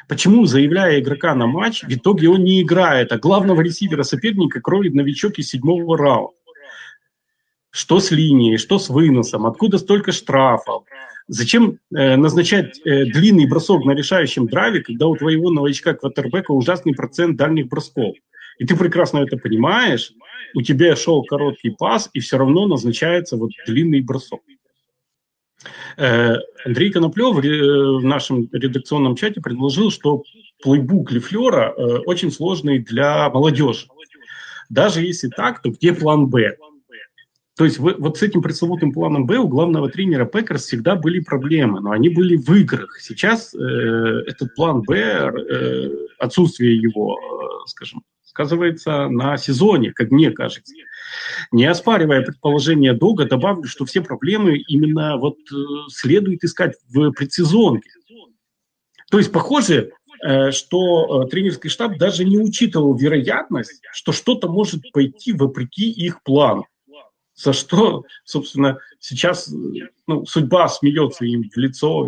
[0.09, 4.95] Почему, заявляя игрока на матч, в итоге он не играет, а главного ресивера соперника кроет
[4.95, 6.37] новичок из седьмого раунда?
[7.71, 10.85] Что с линией, что с выносом, откуда столько штрафов?
[11.29, 16.95] Зачем э, назначать э, длинный бросок на решающем драйве, когда у твоего новичка квотербека ужасный
[16.95, 18.15] процент дальних бросков?
[18.59, 20.13] И ты прекрасно это понимаешь,
[20.55, 24.41] у тебя шел короткий пас, и все равно назначается вот длинный бросок.
[25.97, 30.23] Э, Андрей Коноплев в нашем редакционном чате предложил, что
[30.63, 33.87] плейбук Лефлера э, очень сложный для молодежи.
[34.69, 36.57] Даже если так, то где план «Б»?
[37.57, 41.81] То есть вот с этим пресловутым планом «Б» у главного тренера Пекерс всегда были проблемы,
[41.81, 42.99] но они были в играх.
[43.01, 43.59] Сейчас э,
[44.27, 47.19] этот план «Б», э, отсутствие его
[47.67, 48.03] скажем,
[48.37, 50.75] сказывается на сезоне, как мне кажется.
[51.53, 55.57] Не оспаривая предположение Дога, добавлю, что все проблемы именно вот э,
[55.89, 57.89] следует искать в предсезонке.
[59.11, 64.83] То есть, похоже, э, что э, тренерский штаб даже не учитывал вероятность, что что-то может
[64.93, 66.67] пойти вопреки их плану.
[67.35, 69.51] За что, собственно, сейчас
[70.07, 72.07] ну, судьба смеется им в лицо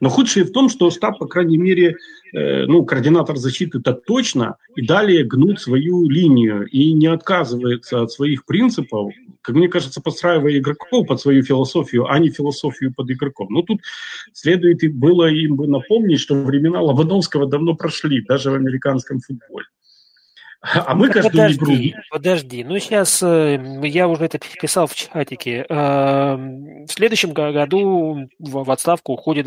[0.00, 1.96] но худшее в том, что штаб, по крайней мере,
[2.32, 8.12] э, ну, координатор защиты так точно, и далее гнут свою линию и не отказывается от
[8.12, 13.50] своих принципов, как мне кажется, подстраивая игроков под свою философию, а не философию под игроков.
[13.50, 13.80] Но тут
[14.32, 19.66] следует и было им бы напомнить, что времена Лобановского давно прошли, даже в американском футболе.
[20.72, 22.02] А мы каждую подожди, игру...
[22.10, 25.66] Подожди, ну сейчас э, я уже это писал в чатике.
[25.68, 29.46] Э, в следующем году в отставку уходит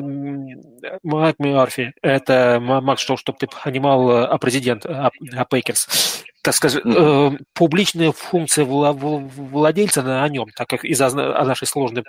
[1.04, 1.94] Майк Мерфи.
[2.04, 6.24] Это, Макс, что, чтобы ты понимал, э, а президент, а, а Пейкерс.
[6.44, 12.04] Так сказать, э, публичная функция владельца на нем, так как из-за нашей сложной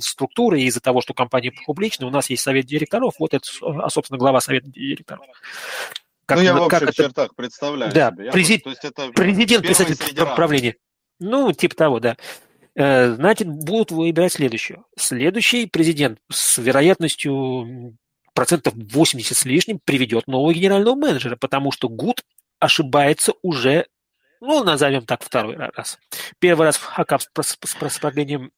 [0.00, 3.90] структуры и из-за того, что компания публичная, у нас есть совет директоров, вот это, а,
[3.90, 5.26] собственно, глава совета директоров.
[6.26, 7.34] Как, ну, я в общих как чертах это...
[7.34, 8.30] представляю да, себе.
[8.30, 8.64] Презид...
[8.64, 10.76] То есть это президент председатель правления.
[11.20, 12.16] Ну, типа того, да.
[12.76, 14.84] Э, значит, будут выбирать следующего.
[14.96, 17.96] Следующий президент с вероятностью
[18.32, 22.22] процентов 80 с лишним приведет нового генерального менеджера, потому что Гуд
[22.58, 23.86] ошибается уже,
[24.40, 25.98] ну, назовем так, второй раз.
[26.40, 28.50] Первый раз в Хакап с, с, с проспортлением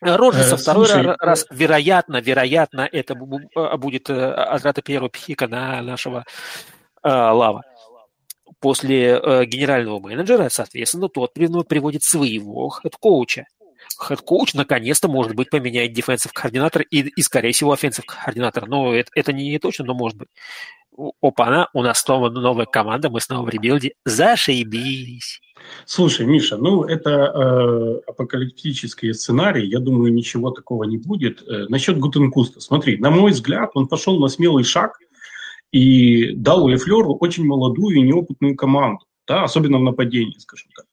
[0.00, 6.24] Роджерса, э, второй слушай, раз, вероятно, вероятно, это будет э, отрата первого пика на нашего
[6.26, 6.73] э,
[7.04, 7.62] Лава.
[8.60, 13.44] После э, генерального менеджера, соответственно, тот приводит своего хед-коуча.
[14.08, 18.66] Хед-коуч наконец-то, может быть, поменяет дефенсив координатор и, и, скорее всего, офенсив координатор.
[18.66, 20.28] Но это, это не точно, но может быть.
[21.20, 23.92] Опа-на, у нас снова новая команда, мы снова в ребилде.
[24.06, 25.40] Зашибись.
[25.84, 31.42] Слушай, Миша, ну это э, апокалиптический сценарий, я думаю, ничего такого не будет.
[31.42, 34.98] Э, насчет Гутенкуста, смотри, на мой взгляд, он пошел на смелый шаг–
[35.74, 40.86] и дал Лефлеру очень молодую и неопытную команду, да, особенно в нападении, скажем так.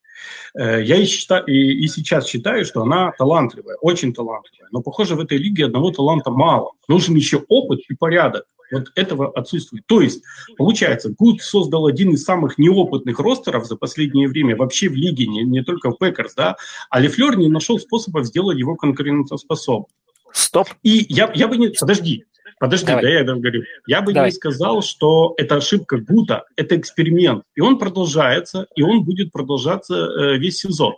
[0.55, 4.69] Э, я и, считаю, и, и сейчас считаю, что она талантливая, очень талантливая.
[4.71, 6.71] Но, похоже, в этой лиге одного таланта мало.
[6.87, 8.45] Нужен еще опыт и порядок.
[8.71, 9.85] Вот этого отсутствует.
[9.85, 10.23] То есть,
[10.57, 15.43] получается, Гут создал один из самых неопытных ростеров за последнее время вообще в лиге, не,
[15.43, 16.55] не только в Пекерс, да,
[16.89, 19.89] а Лефлер не нашел способов сделать его конкурентоспособным.
[20.33, 20.67] Стоп.
[20.81, 21.69] И я, я бы не...
[21.69, 22.25] Подожди,
[22.61, 23.01] Подожди, Давай.
[23.01, 23.63] да я говорю.
[23.87, 24.29] Я бы Давай.
[24.29, 27.43] не сказал, что это ошибка Гута, это эксперимент.
[27.55, 30.93] И он продолжается, и он будет продолжаться э, весь сезон.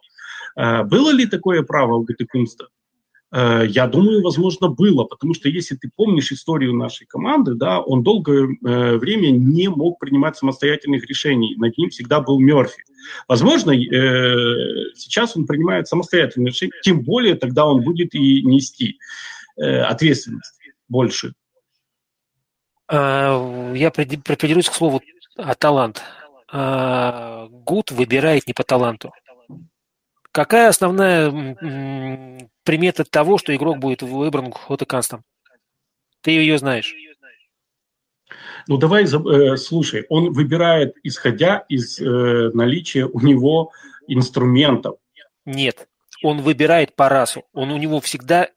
[0.58, 2.67] Э, было ли такое право у Гутекунста?
[3.32, 8.04] Э, я думаю, возможно, было, потому что если ты помнишь историю нашей команды, да, он
[8.04, 11.56] долгое э, время не мог принимать самостоятельных решений.
[11.56, 12.84] Над ним всегда был Мерфи.
[13.30, 18.99] Возможно, э, сейчас он принимает самостоятельные решения, тем более тогда он будет и нести
[19.56, 21.34] э, ответственность больше.
[22.88, 25.02] А, я придерусь к слову
[25.38, 26.02] а, талант.
[26.52, 29.12] А, Гуд выбирает не по таланту.
[30.32, 31.30] Какая основная
[32.63, 35.24] примета того, что игрок будет выбран Хотеканстом?
[36.22, 36.93] Ты ее знаешь.
[38.67, 43.72] Ну давай, э, слушай, он выбирает, исходя из э, наличия у него
[44.08, 44.98] инструментов.
[45.46, 45.88] Нет,
[46.24, 47.43] он выбирает по расу.
[47.54, 48.50] Он у него всегда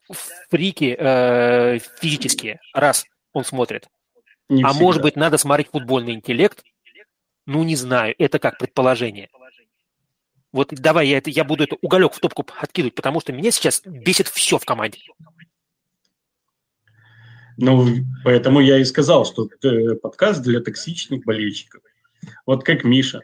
[0.48, 2.60] фрики э, физические.
[2.72, 3.88] Раз, он смотрит.
[4.48, 4.84] Не а всегда.
[4.84, 6.62] может быть, надо смотреть футбольный интеллект?
[7.46, 9.28] Ну, не знаю, это как предположение.
[10.52, 13.82] Вот давай я, это, я буду это уголек в топку откидывать, потому что меня сейчас
[13.84, 14.98] бесит все в команде.
[17.58, 17.86] Ну,
[18.24, 21.82] поэтому я и сказал, что это подкаст для токсичных болельщиков.
[22.44, 23.20] Вот как Миша.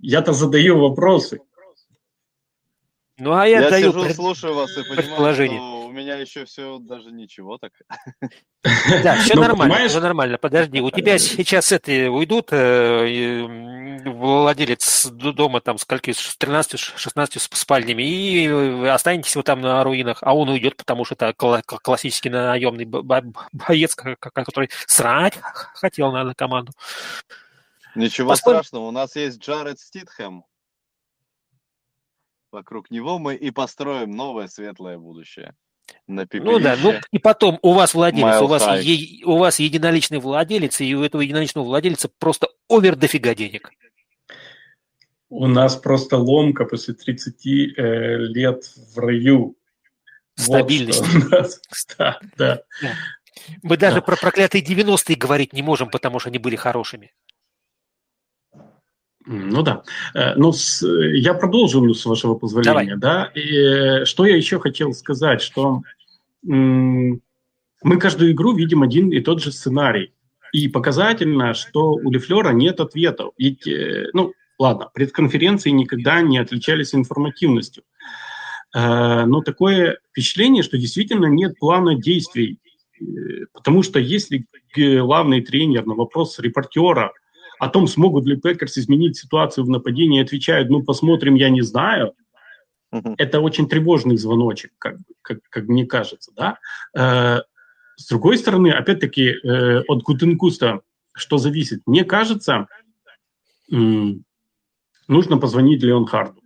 [0.00, 1.40] Я-то задаю вопросы.
[3.18, 4.16] Ну, а я, я даю сижу, пред...
[4.16, 5.44] слушаю вас и понимаю, что
[5.92, 7.72] у меня еще все даже ничего так.
[9.02, 10.38] Да, все ну, нормально, все нормально.
[10.38, 13.46] Подожди, у тебя сейчас это уйдут э,
[14.06, 20.48] владелец дома там скольки, с 13-16 спальнями, и останетесь вы там на руинах, а он
[20.48, 25.34] уйдет, потому что это классический наемный боец, который срать
[25.74, 26.72] хотел на команду.
[27.94, 30.44] Ничего страшного, у нас есть Джаред Ститхэм,
[32.52, 35.56] Вокруг него мы и построим новое светлое будущее.
[36.06, 40.18] На ну да, ну и потом у вас владелец, у вас, е, у вас единоличный
[40.18, 43.70] владелец, и у этого единоличного владельца просто овер дофига денег.
[45.28, 49.56] У нас просто ломка после 30 э, лет в раю.
[50.34, 51.02] Стабильность.
[51.30, 51.56] Вот
[51.98, 52.62] да, да.
[53.62, 54.02] Мы даже да.
[54.02, 57.12] про проклятые 90-е говорить не можем, потому что они были хорошими.
[59.26, 59.82] Ну да.
[60.14, 62.96] Э, ну, с, я продолжу, с вашего позволения.
[62.96, 63.30] Давай.
[63.34, 63.40] Да?
[63.40, 65.82] И, э, что я еще хотел сказать, что
[66.46, 67.20] м-
[67.82, 70.12] мы каждую игру видим один и тот же сценарий.
[70.52, 73.32] И показательно, что у Лефлера нет ответов.
[73.38, 77.84] Ведь, э, ну, ладно, пресс-конференции никогда не отличались информативностью.
[78.74, 82.58] Но такое впечатление, что действительно нет плана действий.
[83.52, 87.12] Потому что если главный тренер на вопрос репортера
[87.62, 92.12] о том, смогут ли Пекерс изменить ситуацию в нападении, отвечает, ну, посмотрим, я не знаю.
[92.92, 93.14] Uh-huh.
[93.18, 96.58] Это очень тревожный звоночек, как, как, как мне кажется, да.
[96.92, 97.42] Э,
[97.94, 100.80] с другой стороны, опять-таки, э, от Гутенкуста
[101.12, 101.82] что зависит?
[101.86, 102.66] Мне кажется,
[103.70, 103.76] э,
[105.06, 106.40] нужно позвонить Леон Харду.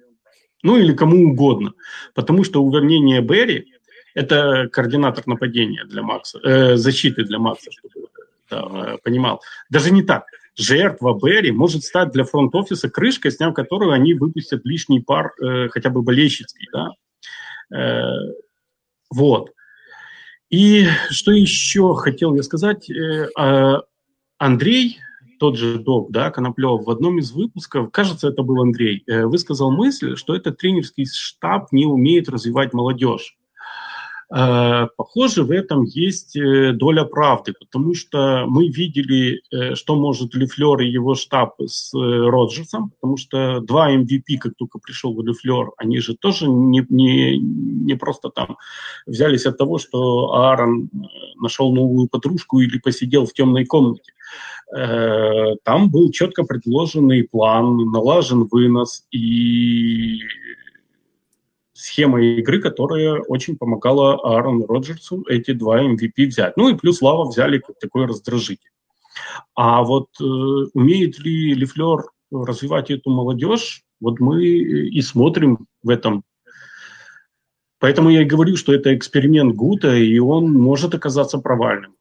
[0.63, 1.73] Ну, или кому угодно.
[2.15, 3.73] Потому что увольнение Берри–
[4.15, 8.09] это координатор нападения для Макса, э, защиты для Макса, чтобы
[8.51, 9.41] да, э, понимал.
[9.71, 10.27] Даже не так
[10.57, 15.91] жертва Берри может стать для фронт-офиса крышкой, сняв которую они выпустят лишний пар, э, хотя
[15.91, 16.69] бы болельщицкий.
[16.73, 16.91] Да?
[17.77, 18.33] Э,
[19.11, 19.51] вот.
[20.51, 22.89] И что еще хотел я сказать?
[22.91, 23.81] Э, э,
[24.39, 24.99] Андрей,
[25.39, 29.71] тот же док, да, Коноплев, в одном из выпусков, кажется, это был Андрей, э, высказал
[29.71, 33.37] мысль, что этот тренерский штаб не умеет развивать молодежь.
[34.35, 40.35] Э, похоже, в этом есть э, доля правды, потому что мы видели, э, что может
[40.35, 46.01] Лефлер и его штаб с Роджерсом, потому что два MVP, как только пришел Лефлер, они
[46.01, 48.57] же тоже не, не, не просто там
[49.07, 50.91] взялись от того, что Аарон
[51.41, 54.13] нашел новую подружку или посидел в темной комнате.
[54.73, 60.19] Там был четко предложенный план, налажен вынос, и
[61.77, 66.57] схема игры, которая очень помогала Аарону Роджерсу эти два MVP взять.
[66.57, 68.71] Ну и плюс Лава взяли как такой раздражитель.
[69.55, 76.23] А вот э, умеет ли Лифлер развивать эту молодежь, вот мы и смотрим в этом.
[77.79, 81.95] Поэтому я и говорю, что это эксперимент Гута, и он может оказаться провальным.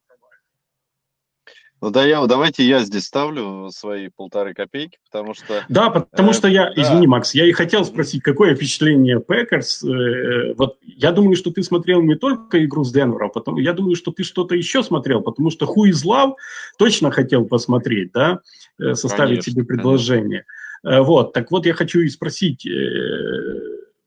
[1.85, 5.63] Ну да, я, давайте я здесь ставлю свои полторы копейки, потому что...
[5.69, 6.81] Да, потому э, что я, да.
[6.81, 9.83] извини, Макс, я и хотел спросить, какое впечатление Packers.
[9.83, 13.95] Э, вот я думаю, что ты смотрел не только игру с Денвером, потом я думаю,
[13.95, 16.33] что ты что-то еще смотрел, потому что Who is Love
[16.79, 18.39] точно хотел посмотреть, да,
[18.79, 20.45] э, составить конечно, себе предложение.
[20.81, 21.03] Конечно.
[21.03, 22.67] Вот, так вот я хочу и спросить,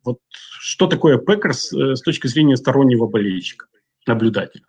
[0.05, 3.67] вот что такое Packers с точки зрения стороннего болельщика,
[4.05, 4.65] наблюдателя?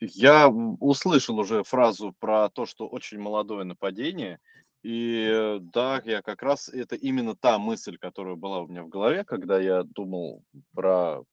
[0.00, 4.38] Я услышал уже фразу про то, что очень молодое нападение.
[4.82, 9.24] И да, я как раз, это именно та мысль, которая была у меня в голове,
[9.24, 11.24] когда я думал про,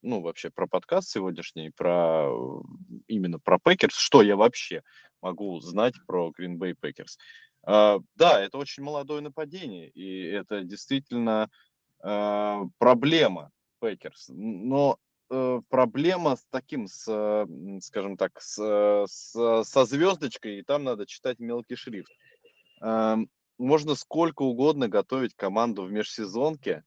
[0.00, 2.32] ну, вообще про подкаст сегодняшний, про
[3.06, 4.82] именно про Packers, что я вообще
[5.20, 7.18] могу знать про Green Bay Packers.
[7.66, 11.50] э, да, это очень молодое нападение, и это действительно
[12.02, 13.50] э, проблема
[13.80, 14.30] Packers.
[14.30, 17.46] Но э, проблема с таким, с,
[17.82, 22.10] скажем так, с, с, со звездочкой, и там надо читать мелкий шрифт.
[22.82, 23.16] Э,
[23.58, 26.84] можно сколько угодно готовить команду в межсезонке,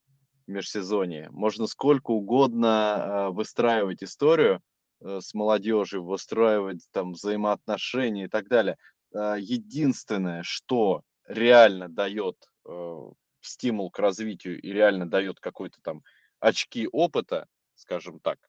[0.47, 1.29] в межсезонье.
[1.31, 4.61] Можно сколько угодно э, выстраивать историю
[5.01, 8.77] э, с молодежью, выстраивать там взаимоотношения и так далее.
[9.13, 13.11] Э, единственное, что реально дает э,
[13.41, 16.03] стимул к развитию и реально дает какой-то там
[16.39, 17.47] очки опыта,
[17.81, 18.39] скажем так,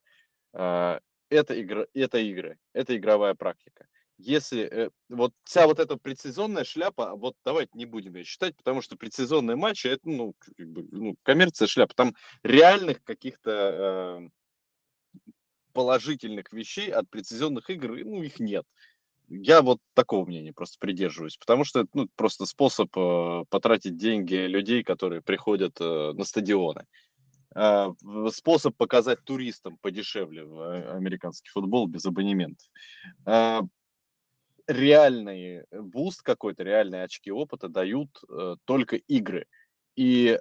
[0.53, 3.87] а, это, игра, это игры, это игровая практика.
[4.19, 8.81] Если э, вот вся вот эта предсезонная шляпа, вот давайте не будем ее считать, потому
[8.81, 14.29] что предсезонные матчи это ну, как бы, ну коммерция шляпа, там реальных каких-то
[15.15, 15.29] э,
[15.73, 18.65] положительных вещей от предсезонных игр, ну их нет.
[19.29, 24.35] Я вот такого мнения просто придерживаюсь, потому что это ну, просто способ э, потратить деньги
[24.35, 26.85] людей, которые приходят э, на стадионы.
[27.55, 27.93] А,
[28.31, 32.67] способ показать туристам подешевле а, американский футбол без абонементов.
[33.25, 33.61] А,
[34.67, 39.45] реальный boost какой-то, реальные очки опыта дают э, только игры.
[39.95, 40.39] И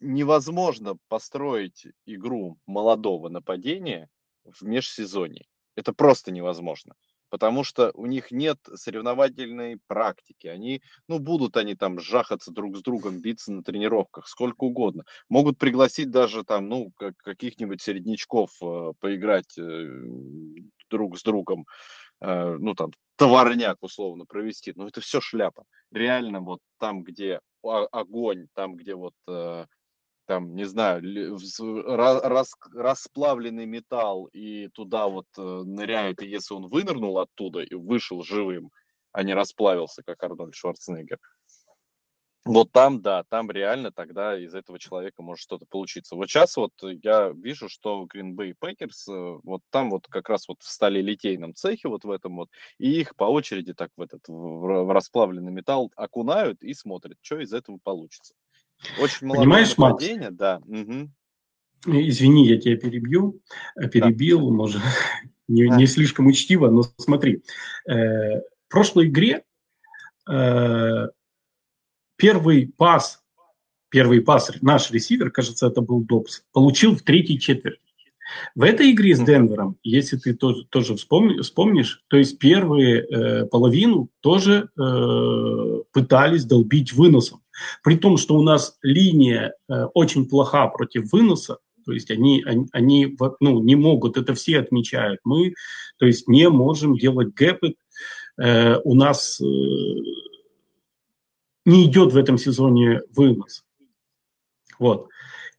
[0.00, 4.08] невозможно построить игру молодого нападения
[4.44, 5.46] в межсезонье.
[5.74, 6.94] Это просто невозможно
[7.30, 10.46] потому что у них нет соревновательной практики.
[10.46, 15.04] Они, ну, будут они там жахаться друг с другом, биться на тренировках, сколько угодно.
[15.28, 19.90] Могут пригласить даже там, ну, каких-нибудь середнячков э, поиграть э,
[20.90, 21.66] друг с другом,
[22.20, 24.72] э, ну, там, товарняк условно провести.
[24.74, 25.64] Но это все шляпа.
[25.92, 29.14] Реально вот там, где огонь, там, где вот
[30.28, 31.02] там, не знаю,
[31.86, 38.22] рас, расплавленный металл и туда вот э, ныряют, и если он вынырнул оттуда и вышел
[38.22, 38.70] живым,
[39.12, 41.18] а не расплавился, как Арнольд Шварценеггер,
[42.44, 46.14] вот там, да, там реально тогда из этого человека может что-то получиться.
[46.14, 50.46] Вот сейчас вот я вижу, что Green Bay Packers, э, вот там вот как раз
[50.46, 54.20] вот в стали-литейном цехе вот в этом вот, и их по очереди так в этот,
[54.28, 58.34] в расплавленный металл окунают и смотрят, что из этого получится.
[58.98, 60.36] Очень молодое Понимаешь, нападение, Макс?
[60.36, 60.60] да.
[60.66, 61.10] Угу.
[61.86, 63.40] Извини, я тебя перебью,
[63.76, 64.54] э, перебил, да.
[64.54, 64.82] может,
[65.48, 67.42] не, не слишком учтиво, но смотри,
[67.88, 69.44] э, в прошлой игре
[70.28, 71.06] э,
[72.16, 73.22] первый пас,
[73.88, 77.80] первый пас наш ресивер, кажется, это был Добс, получил в третьей четверти.
[78.54, 83.46] В этой игре с Денвером, если ты тоже, тоже вспомни, вспомнишь, то есть первые э,
[83.46, 87.42] половину тоже э, пытались долбить выносом.
[87.82, 92.66] При том, что у нас линия э, очень плоха против выноса, то есть они, они,
[92.72, 95.20] они ну, не могут, это все отмечают.
[95.24, 95.54] Мы,
[95.96, 97.76] то есть не можем делать гэпы.
[98.38, 99.44] Э, у нас э,
[101.64, 103.64] не идет в этом сезоне вынос.
[104.78, 105.08] Вот.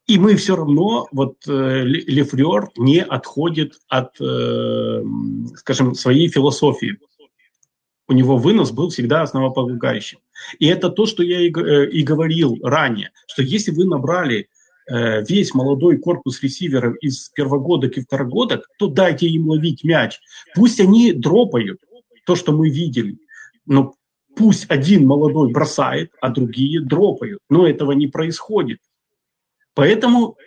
[0.09, 5.03] И мы все равно, вот э, Лефлер не отходит от, э,
[5.55, 6.97] скажем, своей философии.
[8.07, 10.17] У него вынос был всегда основополагающим.
[10.57, 14.49] И это то, что я и, э, и говорил ранее, что если вы набрали
[14.91, 20.19] э, весь молодой корпус ресиверов из первогодок и второгодок, то дайте им ловить мяч.
[20.55, 21.81] Пусть они дропают
[22.25, 23.19] то, что мы видели.
[23.67, 23.93] Но
[24.35, 27.41] пусть один молодой бросает, а другие дропают.
[27.47, 28.79] Но этого не происходит.
[29.73, 30.37] Поэтому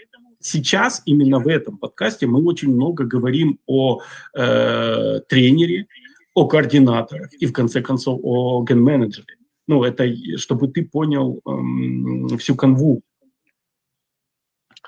[0.40, 4.00] сейчас именно в этом подкасте мы очень много говорим о
[4.36, 5.86] э, тренере,
[6.34, 9.36] о координаторах и в конце концов о ген-менеджере.
[9.68, 10.04] Ну, это
[10.36, 13.02] чтобы ты понял эм, всю канву.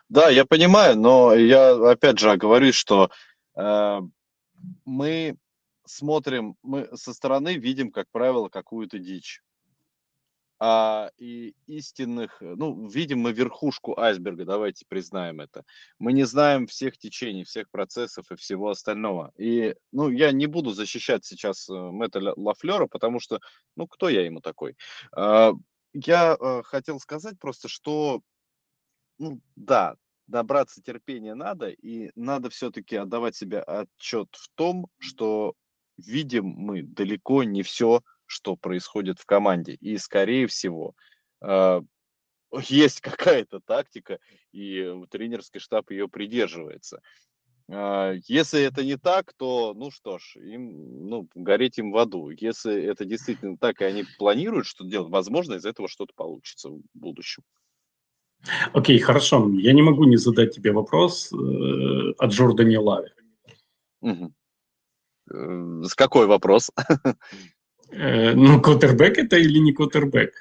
[0.09, 3.11] Да, я понимаю, но я опять же говорю, что
[3.57, 4.01] э,
[4.85, 5.37] мы
[5.87, 9.43] смотрим, мы со стороны видим, как правило, какую-то дичь.
[10.67, 15.63] А, и истинных, ну, видим мы верхушку айсберга, давайте признаем это.
[15.99, 19.31] Мы не знаем всех течений, всех процессов и всего остального.
[19.37, 23.41] И, ну, я не буду защищать сейчас э, Мэтта Лафлера, потому что,
[23.77, 24.79] ну, кто я ему такой?
[25.13, 25.53] А,
[25.93, 28.23] я а, хотел сказать просто, что,
[29.19, 29.97] ну, да,
[30.29, 35.53] добраться терпения надо, и надо все-таки отдавать себе отчет в том, что
[35.99, 38.01] видим мы далеко не все,
[38.35, 39.75] что происходит в команде.
[39.81, 40.95] И, скорее всего,
[41.41, 41.81] а,
[42.69, 44.19] есть какая-то тактика,
[44.53, 47.01] и тренерский штаб ее придерживается.
[47.71, 52.31] А, если это не так, то, ну что ж, им, ну, гореть им в аду.
[52.31, 56.81] Если это действительно так, и они планируют что делать, возможно, из этого что-то получится в
[56.93, 57.43] будущем.
[58.75, 59.49] Окей, okay, хорошо.
[59.55, 63.15] Я не могу не задать тебе вопрос э, о Джордане Лаве.
[64.03, 64.35] Угу.
[65.31, 66.71] Э, с какой вопрос?
[67.95, 70.35] Э, ну, Коттербек это или не Коттербек?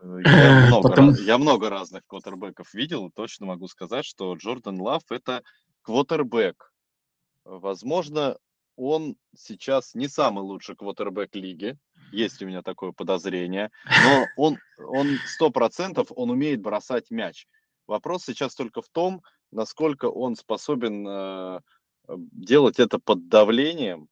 [0.00, 1.08] Э, я много, Потом...
[1.10, 5.42] раз, я много разных квотербеков видел, и точно могу сказать, что Джордан Лав это
[5.82, 6.72] квотербек.
[7.44, 8.38] Возможно,
[8.76, 11.76] он сейчас не самый лучший квотербек лиги,
[12.12, 13.70] есть у меня такое подозрение,
[14.04, 17.46] но он, он 100% он умеет бросать мяч.
[17.86, 21.60] Вопрос сейчас только в том, насколько он способен
[22.08, 24.08] Э, делать это под давлением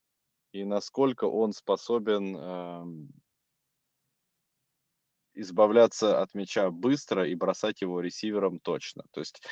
[0.57, 2.84] и насколько он способен э,
[5.34, 9.04] избавляться от мяча быстро и бросать его ресивером точно.
[9.12, 9.42] То есть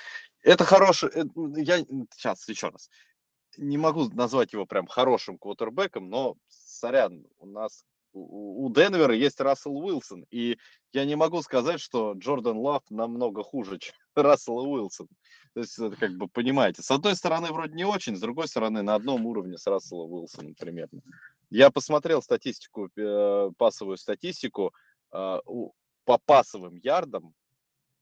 [0.43, 1.11] это хороший...
[1.11, 1.25] Э,
[1.57, 1.79] я
[2.15, 2.89] сейчас еще раз.
[3.59, 9.77] Не могу назвать его прям хорошим квотербеком, но, сорян, у нас у Денвера есть Рассел
[9.77, 10.57] Уилсон, и
[10.93, 15.09] я не могу сказать, что Джордан Лав намного хуже, чем Рассел Уилсон.
[15.55, 18.83] То есть, это как бы, понимаете, с одной стороны вроде не очень, с другой стороны
[18.83, 21.01] на одном уровне с Расселом Уилсоном примерно.
[21.51, 24.75] Я посмотрел статистику, э, пасовую статистику
[25.13, 25.39] э,
[26.05, 27.35] по пасовым ярдам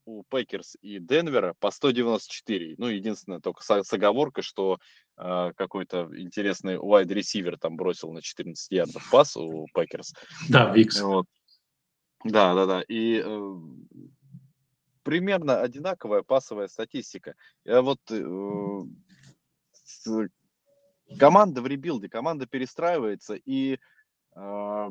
[0.05, 2.77] у Packers и Денвера по 194.
[2.79, 4.79] Ну, единственное, только с, с оговоркой, что
[5.17, 10.15] э, какой-то интересный wide receiver там бросил на 14 ярдов пас у Packers.
[10.49, 11.01] Да, Викс.
[11.01, 11.27] Вот.
[12.25, 12.83] Да, да, да.
[12.89, 13.55] И э,
[15.13, 17.35] примерно одинаковая пасовая статистика.
[17.67, 18.85] Я вот э,
[21.19, 23.79] команда в rebuild е, команда перестраивается, и
[24.35, 24.91] э,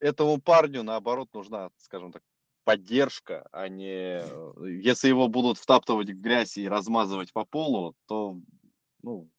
[0.00, 2.22] этому парню, наоборот, нужна, скажем так,
[2.64, 4.20] поддержка, а не...
[4.20, 8.36] Э, если его будут втаптывать в грязь и размазывать по полу, то,
[9.00, 9.30] ну,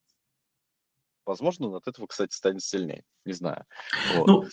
[1.23, 3.03] возможно, он от этого, кстати, станет сильнее.
[3.25, 3.63] Не знаю.
[4.15, 4.27] Вот.
[4.27, 4.45] Ну,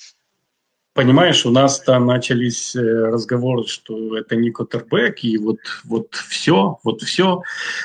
[0.92, 6.78] Понимаешь, у нас там начались э, разговоры, что это не Коттербек, и вот, вот все,
[6.82, 7.42] вот все.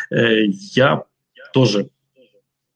[0.09, 1.03] Э, я
[1.53, 1.89] тоже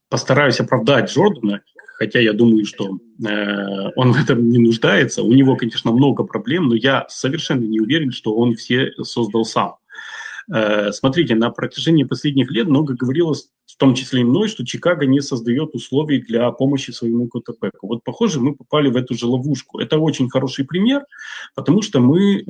[0.08, 1.62] постараюсь оправдать Джордана,
[1.96, 5.24] хотя я думаю, что э, он в этом не нуждается.
[5.24, 9.78] У него, конечно, много проблем, но я совершенно не уверен, что он все создал сам.
[10.52, 15.06] Э, смотрите, на протяжении последних лет много говорилось, в том числе и мной, что Чикаго
[15.06, 17.88] не создает условий для помощи своему квотербеку.
[17.88, 19.80] Вот, похоже, мы попали в эту же ловушку.
[19.80, 21.06] Это очень хороший пример,
[21.56, 22.44] потому что мы э,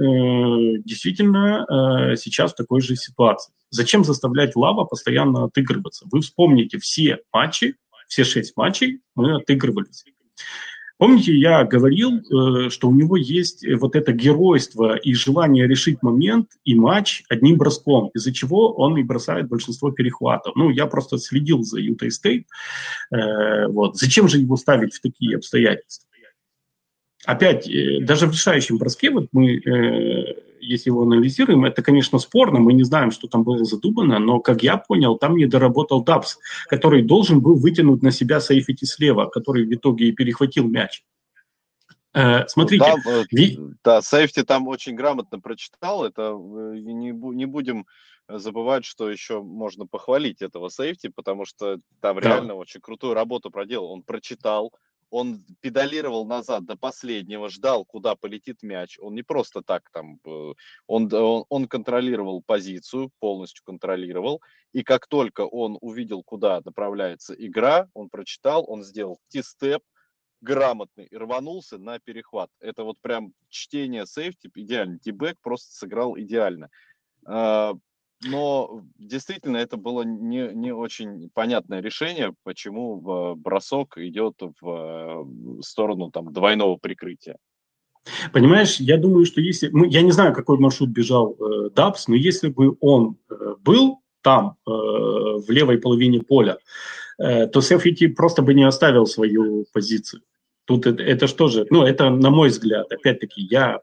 [0.86, 1.66] действительно
[2.12, 3.54] э, сейчас в такой же ситуации.
[3.70, 6.06] Зачем заставлять Лава постоянно отыгрываться?
[6.10, 7.76] Вы вспомните все матчи,
[8.08, 10.06] все шесть матчей мы отыгрывались.
[11.00, 16.50] Помните, я говорил, э, что у него есть вот это геройство и желание решить момент
[16.66, 20.58] и матч одним броском, из-за чего он и бросает большинство перехватов.
[20.58, 22.48] Ну, я просто следил за Ютой Стейт.
[23.12, 23.96] Э, вот.
[23.96, 26.06] Зачем же его ставить в такие обстоятельства?
[27.26, 30.36] Опять, э, даже в решающем броске, вот мы
[30.70, 34.62] если его анализируем, это, конечно, спорно, мы не знаем, что там было задумано, но, как
[34.64, 39.66] я понял, там не доработал Дабс, который должен был вытянуть на себя сейфити слева, который
[39.66, 41.04] в итоге и перехватил мяч.
[42.14, 42.86] Э, смотрите.
[42.86, 43.60] Да, э, ви...
[43.84, 47.86] да, сейфти там очень грамотно прочитал, это э, не, не будем
[48.28, 52.22] забывать, что еще можно похвалить этого сейфти, потому что там да.
[52.22, 53.92] реально очень крутую работу проделал.
[53.92, 54.72] Он прочитал,
[55.10, 58.98] он педалировал назад до последнего, ждал, куда полетит мяч.
[59.00, 60.54] Он не просто так там, э,
[60.88, 64.42] он, он, он контролировал позицию, полностью контролировал.
[64.74, 69.82] И как только он увидел, куда направляется игра, он прочитал, он сделал ти-степ,
[70.42, 72.50] грамотный и рванулся на перехват.
[72.60, 75.00] Это вот прям чтение сейфти идеально.
[75.00, 76.70] Дебэк просто сыграл идеально.
[78.24, 85.28] Но действительно это было не, не очень понятное решение, почему бросок идет в
[85.62, 87.38] сторону там, двойного прикрытия.
[88.34, 89.70] Понимаешь, я думаю, что если...
[89.70, 94.00] Ну, я не знаю, какой маршрут бежал э, Дабс, но если бы он э, был
[94.22, 96.58] там, э, в левой половине поля,
[97.18, 100.22] э, то Сефити просто бы не оставил свою позицию.
[100.70, 101.66] Тут это, это что же?
[101.72, 102.92] Ну, это на мой взгляд.
[102.92, 103.80] Опять-таки, я...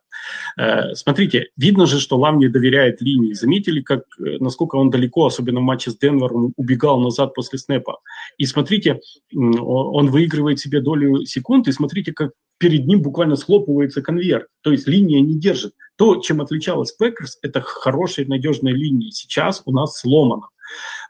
[0.57, 3.32] Э, смотрите, видно же, что Лав не доверяет линии.
[3.32, 7.99] Заметили, как, э, насколько он далеко, особенно в матче с Денвером, убегал назад после снэпа.
[8.39, 9.01] И смотрите,
[9.34, 14.47] он выигрывает себе долю секунд, и смотрите, как перед ним буквально схлопывается конверт.
[14.61, 15.74] То есть линия не держит.
[15.97, 19.11] То, чем отличалась Packers, это хорошей надежной линии.
[19.11, 20.51] Сейчас у нас сломано.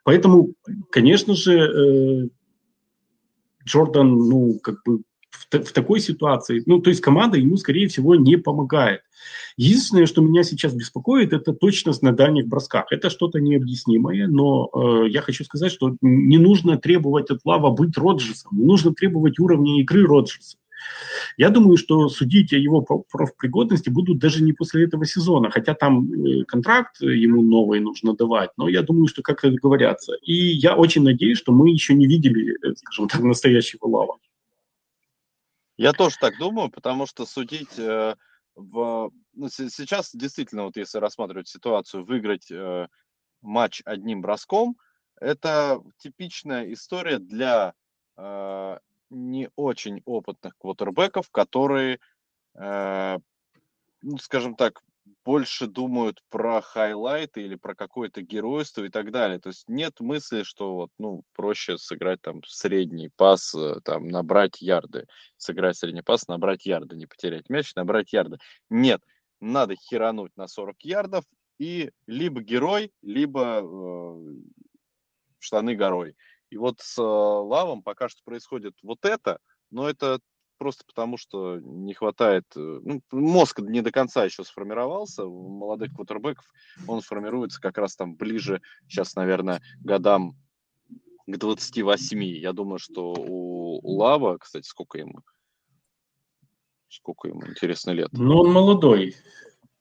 [0.05, 0.55] Поэтому,
[0.91, 2.29] конечно же, э,
[3.67, 5.03] Джордан, ну, как бы
[5.37, 9.01] в, в такой ситуации, ну, то есть команда ему, скорее всего, не помогает.
[9.57, 12.87] Единственное, что меня сейчас беспокоит, это точность на дальних бросках.
[12.91, 17.97] Это что-то необъяснимое, но э, я хочу сказать, что не нужно требовать от Лава быть
[17.97, 20.59] Роджерсом, не нужно требовать уровня игры Роджерса.
[21.37, 26.13] Я думаю, что судить о его профпригодности будут даже не после этого сезона, хотя там
[26.13, 30.15] э, контракт ему новый нужно давать, но я думаю, что как-то договорятся.
[30.23, 34.17] И я очень надеюсь, что мы еще не видели, э, скажем так, настоящего Лава.
[35.77, 38.17] Я тоже так думаю, потому что судить э,
[38.55, 39.11] в...
[39.35, 42.89] Ну, сейчас действительно, вот если рассматривать ситуацию, выиграть э,
[43.43, 44.77] матч одним броском,
[45.21, 47.75] это типичная история для
[48.17, 48.79] э,
[49.11, 52.01] не очень опытных квотербеков, которые,
[52.55, 53.19] э,
[54.03, 54.83] ну, скажем так,
[55.25, 59.39] больше думают про хайлайты или про какое-то геройство и так далее.
[59.39, 64.61] То есть нет мысли, что вот, ну, проще сыграть там средний пас, э, там, набрать
[64.61, 65.07] ярды.
[65.37, 68.39] Сыграть средний пас, набрать ярды, не потерять мяч, набрать ярды.
[68.71, 69.03] Нет,
[69.41, 71.25] надо херануть на 40 ярдов
[71.59, 74.35] и либо герой, либо э,
[75.39, 76.17] штаны горой.
[76.51, 79.41] И вот с э, Лавом пока что происходит вот это,
[79.71, 80.21] но это
[80.59, 82.45] просто потому, что не хватает...
[82.57, 85.25] Э, ну, мозг не до конца еще сформировался.
[85.25, 86.45] У молодых квотербеков
[86.87, 90.37] он сформируется как раз там ближе, сейчас, наверное, годам
[91.27, 92.23] к 28.
[92.23, 95.21] Я думаю, что у, у Лава, кстати, сколько ему?
[96.89, 98.11] Сколько ему, интересно, лет?
[98.13, 99.15] Ну, он молодой.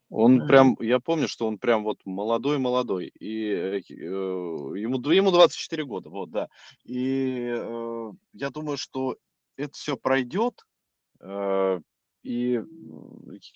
[0.10, 3.12] Он прям, я помню, что он прям вот молодой-молодой.
[3.20, 6.48] И э, э ему, ему 24 года, вот, да.
[6.84, 9.18] И э, я думаю, что
[9.58, 10.66] это все пройдет,
[11.20, 11.80] э,
[12.24, 12.60] и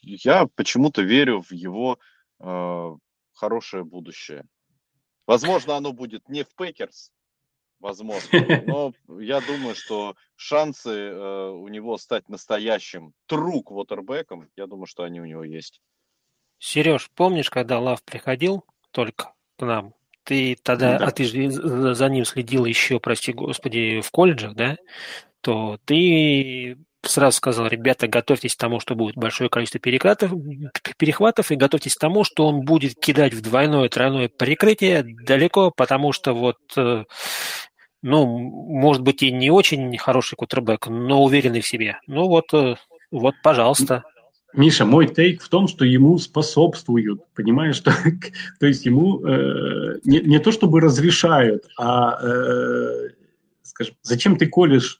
[0.03, 1.97] я почему-то верю в его
[2.39, 2.95] э,
[3.33, 4.45] хорошее будущее.
[5.25, 7.11] Возможно, оно будет не в Packers,
[7.79, 8.29] возможно,
[8.67, 15.03] но я думаю, что шансы э, у него стать настоящим true квотербеком, я думаю, что
[15.03, 15.81] они у него есть.
[16.59, 19.93] Сереж, помнишь, когда Лав приходил только к нам?
[20.23, 21.07] Ты тогда, да.
[21.07, 21.49] а ты же
[21.95, 24.77] за ним следил еще, прости господи, в колледжах, да?
[25.41, 30.31] То ты сразу сказал, ребята, готовьтесь к тому, что будет большое количество перехватов,
[30.97, 36.11] перехватов и готовьтесь к тому, что он будет кидать в двойное, тройное прикрытие далеко, потому
[36.11, 37.05] что вот э,
[38.01, 41.99] Ну, может быть, и не очень хороший кутербэк, но уверенный в себе.
[42.07, 42.75] Ну вот, э,
[43.11, 44.03] вот, пожалуйста.
[44.53, 47.79] Миша, мой тейк в том, что ему способствуют, понимаешь,
[48.59, 53.09] то есть ему э, не, не то чтобы разрешают, а, э,
[53.61, 54.97] скажем, зачем ты колешь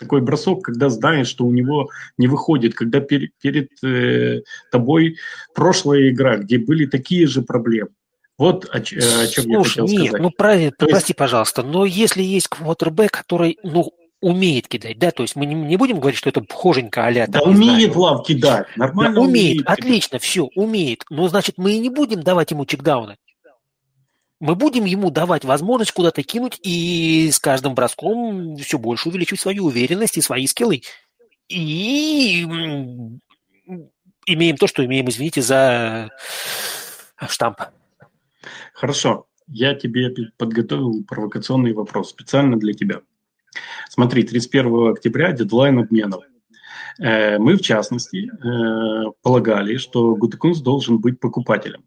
[0.00, 4.40] такой бросок, когда знаешь, что у него не выходит, когда пер, перед э,
[4.72, 5.16] тобой
[5.54, 7.90] прошлая игра, где были такие же проблемы.
[8.38, 10.22] Вот о, о чем Слушай, я хотел нет, сказать.
[10.22, 11.18] ну правильно, То прости, есть...
[11.18, 13.92] пожалуйста, но если есть квотербек, который, ну,
[14.22, 17.42] умеет кидать, да, то есть мы не, не будем говорить, что это хоженька а Да
[17.42, 19.56] умеет Лав кидать, нормально да, умеет.
[19.56, 23.16] умеет отлично, все, умеет, но значит мы и не будем давать ему чекдауны.
[24.40, 29.66] Мы будем ему давать возможность куда-то кинуть и с каждым броском все больше увеличивать свою
[29.66, 30.80] уверенность и свои скиллы.
[31.48, 32.42] И
[34.26, 36.10] имеем то, что имеем, извините за
[37.28, 37.60] штамп.
[38.72, 43.02] Хорошо, я тебе подготовил провокационный вопрос специально для тебя.
[43.90, 46.24] Смотри, 31 октября дедлайн обменов.
[46.98, 51.84] Э, мы, в частности, э, полагали, что Гудекунс должен быть покупателем.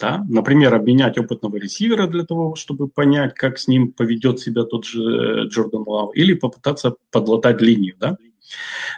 [0.00, 0.24] Да?
[0.28, 5.46] Например, обменять опытного ресивера для того, чтобы понять, как с ним поведет себя тот же
[5.48, 7.94] Джордан Лав, или попытаться подлатать линию.
[7.98, 8.16] Да?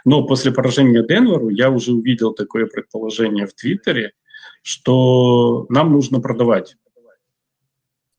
[0.05, 4.11] Но после поражения Денверу я уже увидел такое предположение в Твиттере,
[4.61, 6.75] что нам нужно продавать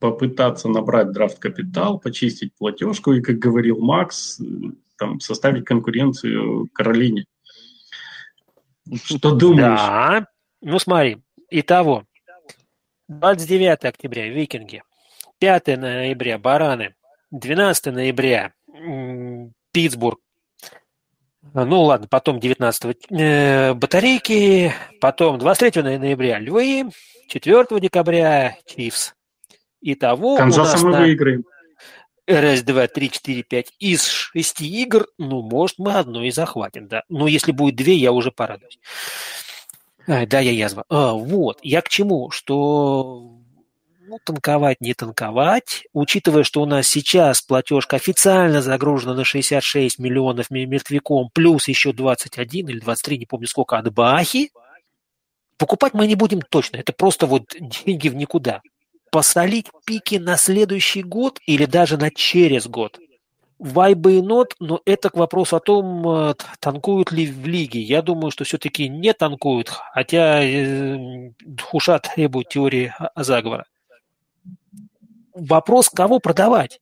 [0.00, 4.40] попытаться набрать драфт-капитал, почистить платежку и, как говорил Макс,
[4.98, 7.26] там, составить конкуренцию Каролине.
[9.04, 9.78] Что думаешь?
[9.78, 10.26] Да,
[10.62, 11.18] ну смотри,
[11.50, 12.04] итого,
[13.10, 14.84] 29 октября– Викинги,
[15.40, 16.94] 5 ноября– Бараны,
[17.32, 18.52] 12 ноября–
[19.72, 20.20] Питтсбург,
[21.52, 26.90] ну ладно, потом 19 э, батарейки, потом 23 ноября Львы,
[27.26, 29.14] 4 декабря Чивс,
[29.80, 31.00] Итого Канзаса мы на...
[31.00, 31.44] выиграем.
[32.28, 37.02] Раз, два, три, четыре, пять из шести игр, ну, может, мы одну и захватим, да.
[37.08, 38.78] Но если будет две, я уже порадуюсь.
[40.10, 40.84] Да, я язва.
[40.88, 42.30] А, вот, я к чему?
[42.30, 43.30] Что
[44.00, 50.50] ну, танковать, не танковать, учитывая, что у нас сейчас платежка официально загружена на 66 миллионов
[50.50, 54.50] мертвяком, плюс еще 21 или 23, не помню сколько, от Бахи,
[55.58, 56.78] покупать мы не будем точно.
[56.78, 58.62] Это просто вот деньги в никуда
[59.12, 62.98] посолить пики на следующий год или даже на через год.
[63.60, 64.52] Why be not?
[64.58, 67.80] Но это к вопросу о том, э, танкуют ли в лиге.
[67.80, 73.66] Я думаю, что все-таки не танкуют, хотя э, Хуша требует теории заговора.
[75.34, 76.80] Вопрос, кого продавать?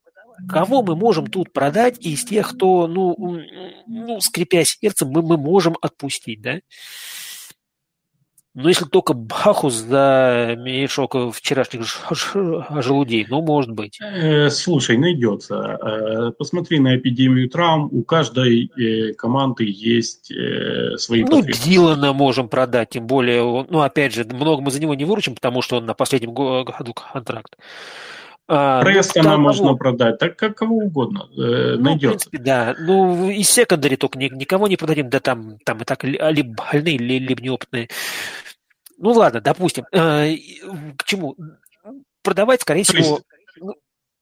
[0.48, 3.42] Кого мы можем тут продать из тех, кто, ну,
[3.88, 6.60] ну скрипя сердцем, мы, мы можем отпустить, да?
[8.60, 11.82] Ну, если только Бахус за мешок вчерашних
[12.82, 14.00] желудей, ну, может быть.
[14.00, 15.78] Э, слушай, найдется.
[15.80, 17.88] Э, посмотри на эпидемию травм.
[17.92, 20.32] У каждой э, команды есть
[20.96, 25.04] свои Ну, Дилана можем продать, тем более, ну, опять же, много мы за него не
[25.04, 27.54] выручим, потому что он на последнем году контракт.
[28.50, 32.22] А, Престона ну, можно продать, так как кого угодно э, ну, найдет.
[32.22, 32.74] В принципе, да.
[32.78, 37.42] Ну, из секондари только никого не продадим, да там, там и так либо больные, либо
[37.42, 37.90] неопытные.
[38.98, 39.84] Ну ладно, допустим.
[39.92, 40.36] Э,
[40.96, 41.36] к чему?
[42.22, 43.20] Продавать, скорее То всего...
[43.60, 43.74] Ну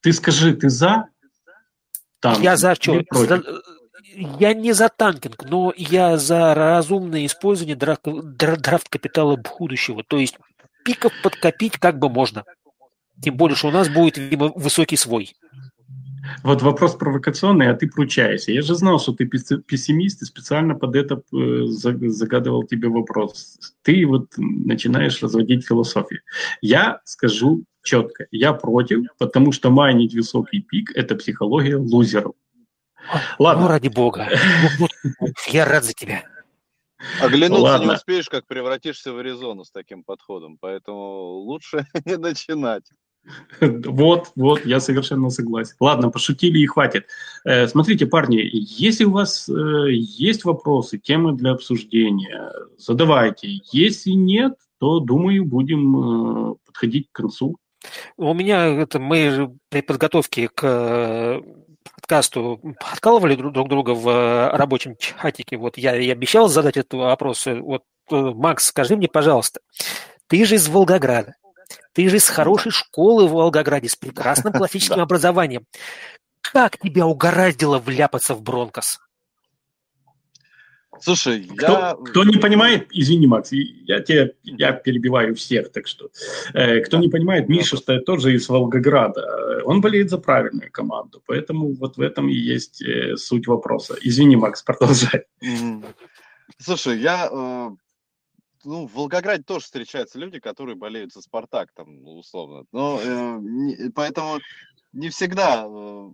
[0.02, 1.08] ты скажи, ты за?
[2.20, 3.02] Танк, я за что?
[3.10, 3.42] За,
[4.38, 10.04] я не за танкинг, но я за разумное использование драфт-капитала будущего.
[10.04, 10.36] То есть
[10.84, 12.44] пиков подкопить как бы можно.
[13.20, 15.34] Тем более, что у нас будет, видимо, высокий свой.
[16.42, 18.52] Вот вопрос провокационный, а ты пручаешься.
[18.52, 23.58] Я же знал, что ты пессимист, и специально под это э, загадывал тебе вопрос.
[23.82, 26.20] Ты вот начинаешь разводить философию.
[26.60, 32.34] Я скажу четко, я против, потому что майнить высокий пик– это психология лузеров.
[33.38, 33.64] Ладно.
[33.64, 34.28] Ну, ради бога.
[35.46, 36.24] Я рад за тебя.
[37.20, 37.84] Оглянуться Ладно.
[37.86, 40.58] не успеешь, как превратишься в Аризону с таким подходом.
[40.60, 40.98] Поэтому
[41.44, 42.84] лучше не начинать.
[43.60, 45.74] Вот, вот, я совершенно согласен.
[45.80, 47.06] Ладно, пошутили и хватит.
[47.44, 49.52] Э, смотрите, парни, если у вас э,
[49.90, 53.60] есть вопросы, темы для обсуждения, задавайте.
[53.72, 57.56] Если нет, то, думаю, будем э, подходить к концу.
[58.16, 61.40] У меня это мы при подготовке к
[61.94, 65.56] подкасту подкалывали друг друга в рабочем чатике.
[65.56, 67.46] Вот я и обещал задать этот вопрос.
[67.46, 69.60] Вот, Макс, скажи мне, пожалуйста,
[70.26, 71.36] ты же из Волгограда.
[71.92, 75.66] Ты же из хорошей школы в Волгограде, с прекрасным классическим образованием.
[76.40, 79.00] Как тебя угораздило вляпаться в Бронкос?
[81.00, 81.96] Слушай, кто, я...
[82.04, 86.10] кто не понимает, извини, Макс, я тебе я перебиваю всех, так что
[86.54, 91.74] э, кто не понимает, Миша что тоже из Волгограда, он болеет за правильную команду, поэтому
[91.74, 93.96] вот в этом и есть э, суть вопроса.
[94.00, 95.24] Извини, Макс, продолжай.
[96.58, 97.70] Слушай, я э,
[98.66, 102.64] ну, в Волгограде тоже встречаются люди, которые болеют за Спартак, там, условно.
[102.72, 104.40] Но э, не, поэтому
[104.92, 106.10] не всегда э,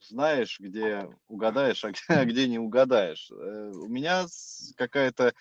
[0.00, 3.30] знаешь, где угадаешь, а где, а где не угадаешь.
[3.32, 4.26] Э, у меня
[4.76, 5.34] какая-то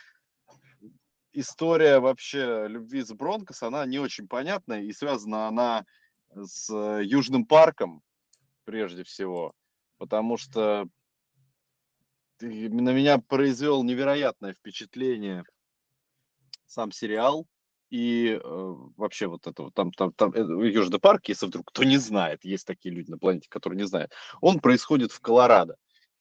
[1.32, 5.86] история вообще любви с Бронкос, она не очень понятная, и связана она
[6.34, 6.74] с
[7.04, 8.02] Южным парком,
[8.66, 9.54] прежде всего,
[9.98, 10.88] потому что
[12.42, 15.44] на меня произвел невероятное впечатление
[16.70, 17.48] сам сериал
[17.90, 18.40] и э,
[18.98, 22.46] вообще вот это вот там, там, там э, Южный парк, если вдруг кто не знает,
[22.46, 24.12] есть такие люди на планете, которые не знают,
[24.42, 25.76] он происходит в Колорадо.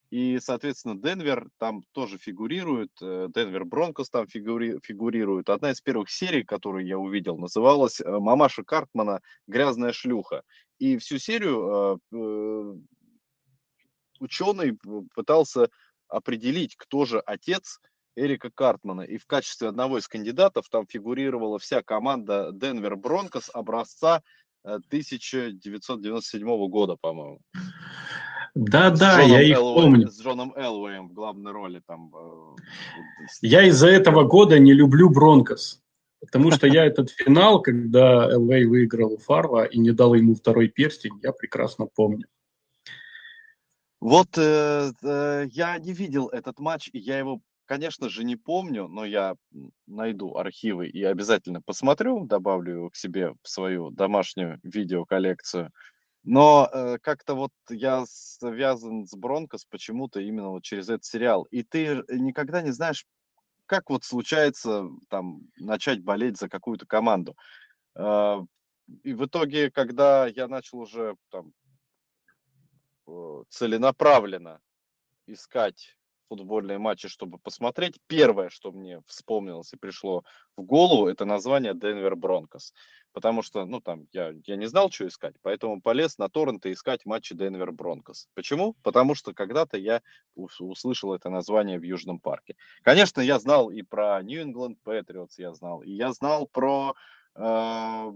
[0.09, 5.49] И, соответственно, Денвер там тоже фигурирует, э, Денвер Бронкос там фигури, фигурирует.
[5.49, 9.21] Одна из первых серий, которую я увидел, называлась э, «Мамаша Картмана.
[9.45, 10.41] Грязная шлюха».
[10.79, 12.01] И всю серию
[14.19, 14.77] ученый
[15.13, 15.69] пытался
[16.07, 17.79] определить, кто же отец
[18.19, 19.01] Эрика Картмана.
[19.01, 24.21] И в качестве одного из кандидатов там фигурировала вся команда Денвер Бронкос образца
[24.63, 27.39] 1997 э, года, по-моему.
[28.55, 30.09] Да, да, я их Элвей, помню.
[30.09, 32.11] С Джоном Элвеем в главной роли там.
[32.15, 32.55] Э,
[33.41, 35.81] я из-за этого года не люблю Бронкос.
[36.19, 40.67] Потому что я этот финал, когда Элвей выиграл у Фарва и не дал ему второй
[40.67, 42.25] перстень, я прекрасно помню.
[44.01, 48.87] Вот э, э, я не видел этот матч, и я его Конечно же, не помню,
[48.87, 49.35] но я
[49.85, 55.69] найду архивы и обязательно посмотрю, добавлю его к себе в свою домашнюю видеоколлекцию.
[56.23, 61.43] Но э, как-то вот я связан с Бронкос почему-то именно вот через этот сериал.
[61.51, 63.05] И ты никогда не знаешь,
[63.67, 67.35] как вот случается там начать болеть за какую-то команду.
[67.95, 68.37] Э,
[69.03, 71.53] и в итоге, когда я начал уже там
[73.05, 74.59] э, целенаправленно
[75.27, 75.98] искать
[76.29, 80.23] футбольные матчи, чтобы посмотреть, первое, что мне вспомнилось и пришло
[80.55, 82.73] в голову, это название Денвер Бронкос.
[83.11, 87.05] Потому что, ну, там, я, я не знал, что искать, поэтому полез на торренты искать
[87.05, 88.27] матчи Денвер Бронкос.
[88.35, 88.75] Почему?
[88.83, 90.01] Потому что когда-то я
[90.35, 92.55] услышал это название в Южном парке.
[92.83, 96.93] Конечно, я знал и про Нью Ингланд Патриотс, я знал, и я знал про
[97.35, 98.13] э,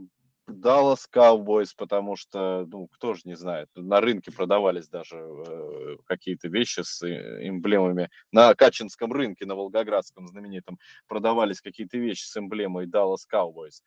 [0.48, 6.50] Dallas Cowboys, потому что, ну, кто же не знает, на рынке продавались даже э, какие-то
[6.50, 8.10] вещи с э, эмблемами.
[8.32, 13.82] На Качинском рынке, на Волгоградском знаменитом, продавались какие-то вещи с эмблемой Dallas Cowboys.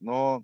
[0.00, 0.42] Но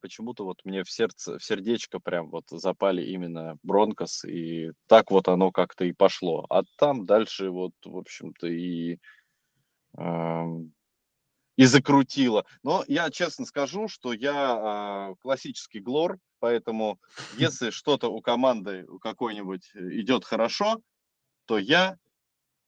[0.00, 5.28] почему-то вот мне в сердце, в сердечко прям вот запали именно Бронкос, и так вот
[5.28, 6.46] оно как-то и пошло.
[6.48, 8.98] А там дальше вот, в общем-то, и
[9.98, 10.44] э,
[11.58, 12.46] и закрутило.
[12.62, 17.00] Но я честно скажу, что я э, классический глор, поэтому
[17.36, 20.80] если что-то у команды у какой-нибудь идет хорошо,
[21.46, 21.98] то я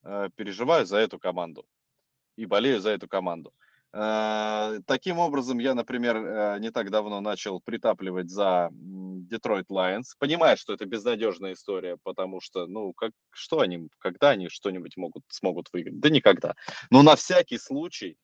[0.03, 1.65] э, переживаю за эту команду
[2.37, 3.55] и болею за эту команду.
[3.93, 10.57] Э, таким образом, я, например, э, не так давно начал притапливать за Detroit Lions, понимая,
[10.57, 15.69] что это безнадежная история, потому что, ну, как, что они, когда они что-нибудь могут, смогут
[15.73, 16.01] выиграть?
[16.01, 16.57] Да никогда.
[16.91, 18.17] Но на всякий случай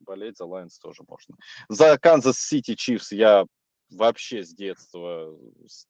[0.00, 1.36] болеть за Lions тоже можно.
[1.68, 3.44] За Канзас Сити Чифс я
[3.90, 5.36] вообще с детства,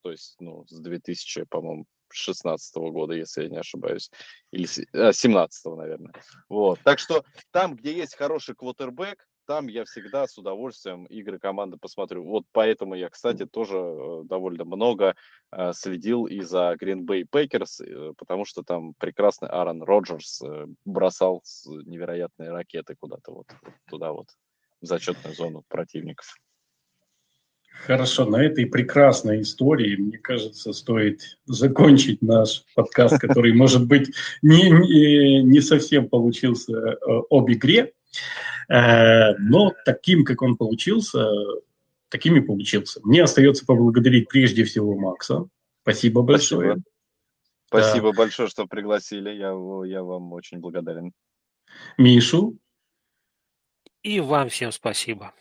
[0.02, 4.10] то есть, ну, с 2000, по-моему, 16 года, если я не ошибаюсь,
[4.50, 6.12] или 17 э, наверное.
[6.48, 6.80] Вот.
[6.82, 12.22] Так что там, где есть хороший квотербек, там я всегда с удовольствием игры команды посмотрю.
[12.22, 15.16] Вот поэтому я, кстати, тоже э, довольно много
[15.50, 20.40] э, следил и за Green Bay Packers, э, потому что там прекрасный Аарон Роджерс
[20.84, 23.46] бросал невероятные ракеты куда-то вот
[23.88, 24.28] туда вот,
[24.80, 26.36] в зачетную зону противников.
[27.72, 34.70] Хорошо, на этой прекрасной истории, мне кажется, стоит закончить наш подкаст, который, может быть, не,
[34.70, 36.98] не, не совсем получился
[37.30, 37.94] об игре,
[38.68, 41.28] но таким, как он получился,
[42.08, 43.00] таким и получился.
[43.02, 45.46] Мне остается поблагодарить прежде всего Макса.
[45.82, 46.72] Спасибо большое.
[46.72, 46.84] Спасибо,
[47.68, 48.18] Спасибо да.
[48.18, 49.30] большое, что пригласили.
[49.30, 49.54] Я,
[49.86, 51.12] я вам очень благодарен.
[51.96, 52.58] Мишу.
[54.02, 55.32] И вам всем спасибо.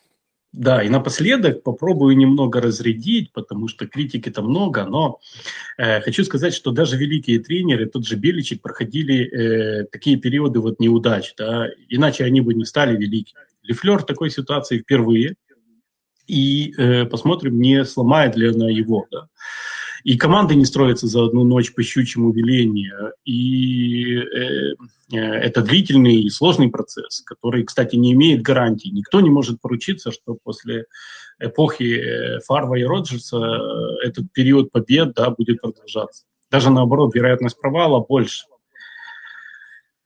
[0.52, 5.20] Да, и напоследок попробую немного разрядить, потому что критики то много, но
[5.78, 10.80] э, хочу сказать, что даже великие тренеры, тот же Беличик, проходили э, такие периоды вот
[10.80, 13.41] неудач, да, иначе они бы не стали великими.
[13.62, 15.36] Лефлер в такой ситуации впервые,
[16.26, 19.28] и э, посмотрим, не сломает ли она его, да.
[20.04, 23.14] И команды не строятся за одну ночь по щучьему велению.
[23.26, 24.74] И э,
[25.12, 28.91] э, это длительный и сложный процесс, который, кстати, не имеет гарантий.
[28.91, 30.86] Никто не может поручиться, что после
[31.39, 33.39] эпохи э, Фарва и Роджерса
[34.04, 36.24] этот период побед да, будет продолжаться.
[36.52, 38.45] Даже наоборот, вероятность провала больше.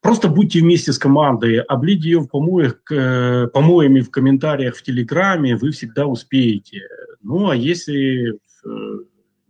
[0.03, 5.55] Просто будьте вместе с командой, облить ее в помоях, э, помоями в комментариях в Телеграме,
[5.55, 6.81] вы всегда успеете.
[7.21, 8.37] Ну, а если э,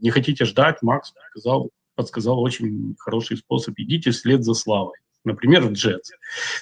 [0.03, 3.73] не хотите ждать, Макс подсказал, подсказал очень хороший способ.
[3.77, 4.97] Идите вслед за славой.
[5.23, 6.11] Например, в Джетс.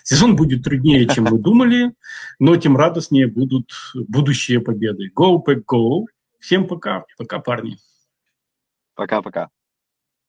[0.04, 1.94] Сезон будет труднее, чем мы думали,
[2.38, 5.12] но тем радостнее будут будущие победы.
[5.18, 6.06] Go, Pack, go!
[6.40, 7.04] Всем пока.
[7.18, 7.78] Пока, парни.
[8.94, 9.50] Пока-пока.